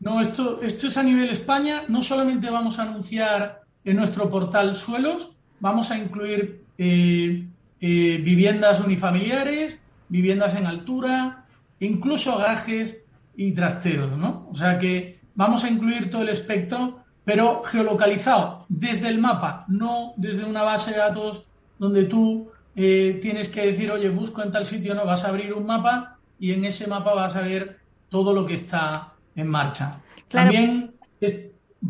No, 0.00 0.20
esto, 0.20 0.60
esto 0.62 0.86
es 0.86 0.96
a 0.96 1.02
nivel 1.02 1.30
España. 1.30 1.84
No 1.88 2.02
solamente 2.02 2.50
vamos 2.50 2.78
a 2.78 2.82
anunciar 2.82 3.62
en 3.84 3.96
nuestro 3.96 4.28
portal 4.30 4.74
suelos, 4.74 5.30
vamos 5.60 5.90
a 5.90 5.98
incluir 5.98 6.64
eh, 6.78 7.46
eh, 7.80 8.20
viviendas 8.22 8.80
unifamiliares, 8.80 9.80
viviendas 10.08 10.54
en 10.58 10.66
altura, 10.66 11.44
incluso 11.80 12.36
garajes 12.38 13.02
y 13.36 13.52
trasteros, 13.52 14.16
¿no? 14.16 14.46
O 14.50 14.54
sea 14.54 14.78
que 14.78 15.20
vamos 15.34 15.64
a 15.64 15.70
incluir 15.70 16.10
todo 16.10 16.22
el 16.22 16.28
espectro, 16.28 17.00
pero 17.24 17.62
geolocalizado 17.62 18.66
desde 18.68 19.08
el 19.08 19.18
mapa, 19.18 19.64
no 19.68 20.12
desde 20.16 20.44
una 20.44 20.62
base 20.62 20.92
de 20.92 20.98
datos 20.98 21.44
donde 21.78 22.04
tú 22.04 22.50
eh, 22.74 23.18
tienes 23.22 23.48
que 23.48 23.66
decir, 23.66 23.92
oye, 23.92 24.08
busco 24.08 24.42
en 24.42 24.52
tal 24.52 24.66
sitio, 24.66 24.94
no, 24.94 25.04
vas 25.04 25.24
a 25.24 25.28
abrir 25.28 25.52
un 25.52 25.66
mapa 25.66 26.16
y 26.38 26.52
en 26.52 26.64
ese 26.64 26.86
mapa 26.86 27.14
vas 27.14 27.36
a 27.36 27.42
ver 27.42 27.78
todo 28.08 28.32
lo 28.32 28.46
que 28.46 28.54
está 28.54 29.12
en 29.38 29.46
marcha. 29.48 30.00
También, 30.28 30.94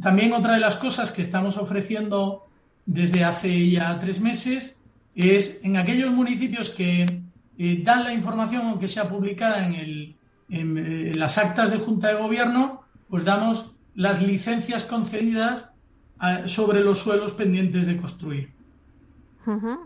también 0.00 0.32
otra 0.32 0.54
de 0.54 0.60
las 0.60 0.76
cosas 0.76 1.10
que 1.10 1.22
estamos 1.22 1.56
ofreciendo 1.56 2.46
desde 2.86 3.24
hace 3.24 3.70
ya 3.70 3.98
tres 3.98 4.20
meses 4.20 4.76
es 5.14 5.60
en 5.64 5.76
aquellos 5.76 6.10
municipios 6.12 6.70
que 6.70 7.22
eh, 7.58 7.82
dan 7.82 8.04
la 8.04 8.12
información, 8.12 8.66
aunque 8.66 8.86
sea 8.86 9.08
publicada 9.08 9.66
en, 9.66 9.74
el, 9.74 10.16
en 10.48 10.78
eh, 10.78 11.12
las 11.14 11.38
actas 11.38 11.72
de 11.72 11.78
Junta 11.78 12.08
de 12.08 12.14
Gobierno, 12.14 12.82
pues 13.08 13.24
damos 13.24 13.72
las 13.94 14.22
licencias 14.22 14.84
concedidas 14.84 15.70
ah, 16.20 16.42
sobre 16.46 16.80
los 16.84 16.98
suelos 17.00 17.32
pendientes 17.32 17.86
de 17.86 17.96
construir. 17.96 18.57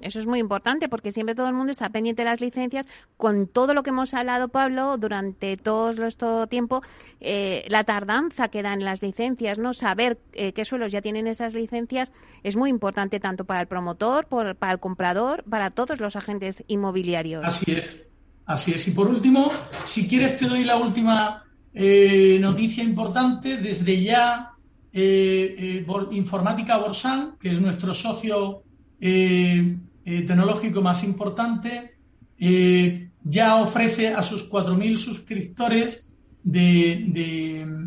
Eso 0.00 0.18
es 0.18 0.26
muy 0.26 0.40
importante 0.40 0.88
porque 0.88 1.12
siempre 1.12 1.34
todo 1.34 1.48
el 1.48 1.54
mundo 1.54 1.72
está 1.72 1.88
pendiente 1.90 2.22
de 2.22 2.28
las 2.28 2.40
licencias. 2.40 2.86
Con 3.16 3.46
todo 3.46 3.74
lo 3.74 3.82
que 3.82 3.90
hemos 3.90 4.14
hablado, 4.14 4.48
Pablo, 4.48 4.96
durante 4.98 5.56
todo 5.56 5.90
este 5.90 6.26
tiempo, 6.48 6.82
eh, 7.20 7.64
la 7.68 7.84
tardanza 7.84 8.48
que 8.48 8.62
dan 8.62 8.84
las 8.84 9.02
licencias, 9.02 9.58
no 9.58 9.72
saber 9.72 10.18
eh, 10.32 10.52
qué 10.52 10.64
suelos 10.64 10.92
ya 10.92 11.02
tienen 11.02 11.26
esas 11.26 11.54
licencias, 11.54 12.12
es 12.42 12.56
muy 12.56 12.70
importante 12.70 13.20
tanto 13.20 13.44
para 13.44 13.60
el 13.60 13.66
promotor, 13.66 14.26
para 14.58 14.72
el 14.72 14.80
comprador, 14.80 15.44
para 15.44 15.70
todos 15.70 16.00
los 16.00 16.16
agentes 16.16 16.64
inmobiliarios. 16.66 17.44
Así 17.44 17.72
es, 17.72 18.08
así 18.46 18.72
es. 18.72 18.88
Y 18.88 18.92
por 18.92 19.08
último, 19.08 19.50
si 19.84 20.08
quieres 20.08 20.38
te 20.38 20.46
doy 20.46 20.64
la 20.64 20.76
última 20.76 21.44
eh, 21.74 22.38
noticia 22.40 22.82
importante. 22.82 23.56
Desde 23.56 24.02
ya, 24.02 24.48
Informática 24.92 26.76
Borsan, 26.76 27.36
que 27.40 27.50
es 27.50 27.60
nuestro 27.60 27.94
socio 27.94 28.62
eh, 29.04 29.78
eh, 30.04 30.22
tecnológico 30.22 30.80
más 30.80 31.02
importante, 31.02 31.96
eh, 32.38 33.10
ya 33.24 33.56
ofrece 33.56 34.14
a 34.14 34.22
sus 34.22 34.48
4.000 34.48 34.96
suscriptores 34.96 36.06
del 36.44 37.80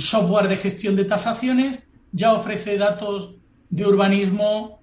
software 0.00 0.48
de 0.48 0.56
gestión 0.56 0.96
de 0.96 1.04
tasaciones, 1.04 1.86
ya 2.10 2.32
ofrece 2.32 2.78
datos 2.78 3.36
de 3.70 3.86
urbanismo 3.86 4.80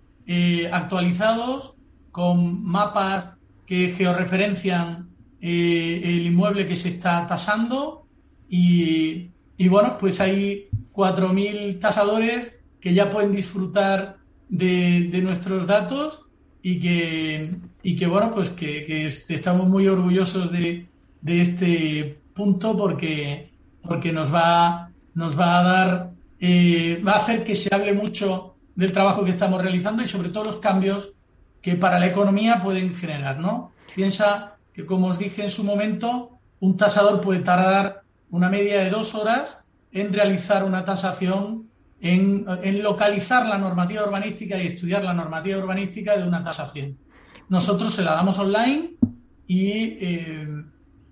actualizados 0.71 1.73
con 2.11 2.63
mapas 2.63 3.31
que 3.65 3.91
georreferencian 3.91 5.09
el 5.41 6.27
inmueble 6.27 6.67
que 6.67 6.77
se 6.77 6.89
está 6.89 7.27
tasando 7.27 8.05
y, 8.47 9.31
y 9.57 9.67
bueno, 9.67 9.97
pues 9.97 10.21
hay 10.21 10.69
4.000 10.93 11.79
tasadores 11.79 12.57
que 12.79 12.93
ya 12.93 13.09
pueden 13.09 13.33
disfrutar 13.33 14.18
de, 14.49 15.21
nuestros 15.21 15.67
datos 15.67 16.21
y 16.61 16.79
que, 16.79 17.55
y 17.83 17.95
que 17.95 18.07
bueno, 18.07 18.33
pues 18.33 18.49
que, 18.49 19.05
estamos 19.05 19.67
muy 19.67 19.87
orgullosos 19.87 20.51
de, 20.51 20.87
este 21.25 22.19
punto 22.33 22.77
porque, 22.77 23.51
porque 23.81 24.11
nos, 24.11 24.33
va, 24.33 24.91
nos 25.13 25.39
va 25.39 25.59
a 25.59 25.63
dar, 25.63 26.11
eh, 26.39 27.01
va 27.05 27.13
a 27.13 27.17
hacer 27.17 27.43
que 27.43 27.55
se 27.55 27.73
hable 27.73 27.93
mucho 27.93 28.55
del 28.75 28.91
trabajo 28.91 29.25
que 29.25 29.31
estamos 29.31 29.61
realizando 29.61 30.03
y 30.03 30.07
sobre 30.07 30.29
todo 30.29 30.45
los 30.45 30.57
cambios 30.57 31.13
que 31.61 31.75
para 31.75 31.99
la 31.99 32.07
economía 32.07 32.61
pueden 32.61 32.95
generar, 32.95 33.39
¿no? 33.39 33.71
Piensa 33.93 34.55
que, 34.73 34.85
como 34.85 35.07
os 35.07 35.19
dije 35.19 35.43
en 35.43 35.49
su 35.49 35.63
momento, 35.63 36.39
un 36.61 36.77
tasador 36.77 37.19
puede 37.19 37.41
tardar 37.41 38.03
una 38.31 38.49
media 38.49 38.81
de 38.81 38.89
dos 38.89 39.15
horas 39.15 39.65
en 39.91 40.13
realizar 40.13 40.63
una 40.63 40.85
tasación 40.85 41.68
en, 42.01 42.45
localizar 42.81 43.45
la 43.45 43.57
normativa 43.57 44.03
urbanística 44.03 44.57
y 44.57 44.67
estudiar 44.67 45.03
la 45.03 45.13
normativa 45.13 45.57
urbanística 45.57 46.17
de 46.17 46.27
una 46.27 46.43
tasación. 46.43 46.97
Nosotros 47.49 47.93
se 47.93 48.03
la 48.03 48.13
damos 48.13 48.39
online 48.39 48.91
y, 49.47 49.71
eh, 49.71 50.47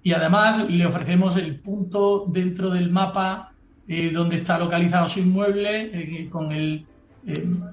y 0.04 0.14
además 0.14 0.70
le 0.70 0.86
ofrecemos 0.86 1.36
el 1.38 1.60
punto 1.60 2.26
dentro 2.28 2.70
del 2.70 2.92
mapa 2.92 3.52
eh, 3.88 4.12
donde 4.12 4.36
está 4.36 4.58
localizado 4.58 5.08
su 5.08 5.20
inmueble 5.20 5.92
eh, 5.94 6.30
con 6.30 6.52
el 6.52 6.86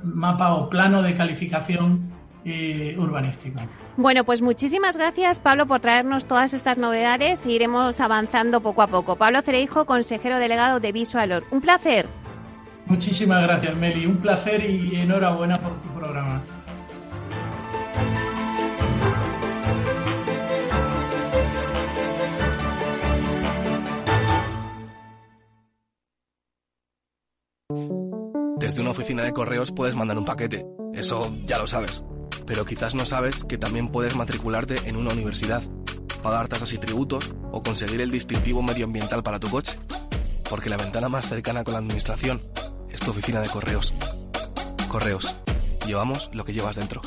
mapa 0.02 0.54
o 0.54 0.68
plano 0.68 1.00
de 1.00 1.14
calificación 1.14 2.12
urbanístico. 2.98 3.60
Bueno, 3.96 4.24
pues 4.24 4.42
muchísimas 4.42 4.96
gracias, 4.96 5.38
Pablo, 5.38 5.66
por 5.66 5.80
traernos 5.80 6.26
todas 6.26 6.52
estas 6.52 6.76
novedades 6.76 7.46
y 7.46 7.52
iremos 7.52 8.00
avanzando 8.00 8.60
poco 8.60 8.82
a 8.82 8.88
poco. 8.88 9.16
Pablo 9.16 9.40
Cereijo, 9.42 9.86
consejero 9.86 10.38
delegado 10.38 10.80
de 10.80 10.90
Visualor. 10.92 11.44
Un 11.52 11.60
placer. 11.60 12.06
Muchísimas 12.86 13.42
gracias, 13.42 13.74
Meli. 13.76 14.06
Un 14.06 14.18
placer 14.18 14.62
y 14.68 14.96
enhorabuena 14.96 15.56
por 15.56 15.72
tu 15.80 15.88
programa. 15.88 16.42
Desde 28.58 28.80
una 28.80 28.90
oficina 28.90 29.22
de 29.22 29.32
correos 29.32 29.72
puedes 29.72 29.94
mandar 29.94 30.16
un 30.16 30.24
paquete, 30.24 30.64
eso 30.94 31.34
ya 31.44 31.58
lo 31.58 31.66
sabes. 31.66 32.04
Pero 32.46 32.64
quizás 32.64 32.94
no 32.94 33.06
sabes 33.06 33.44
que 33.44 33.58
también 33.58 33.88
puedes 33.88 34.14
matricularte 34.14 34.76
en 34.86 34.96
una 34.96 35.12
universidad, 35.12 35.62
pagar 36.22 36.48
tasas 36.48 36.72
y 36.72 36.78
tributos 36.78 37.30
o 37.52 37.62
conseguir 37.62 38.00
el 38.00 38.10
distintivo 38.10 38.62
medioambiental 38.62 39.22
para 39.22 39.40
tu 39.40 39.48
coche. 39.48 39.78
Porque 40.48 40.68
la 40.68 40.76
ventana 40.76 41.08
más 41.08 41.28
cercana 41.28 41.64
con 41.64 41.72
la 41.72 41.80
administración 41.80 42.42
es 42.94 43.00
tu 43.00 43.10
oficina 43.10 43.40
de 43.40 43.48
correos. 43.48 43.92
Correos. 44.88 45.34
Llevamos 45.86 46.30
lo 46.32 46.44
que 46.44 46.52
llevas 46.52 46.76
dentro. 46.76 47.02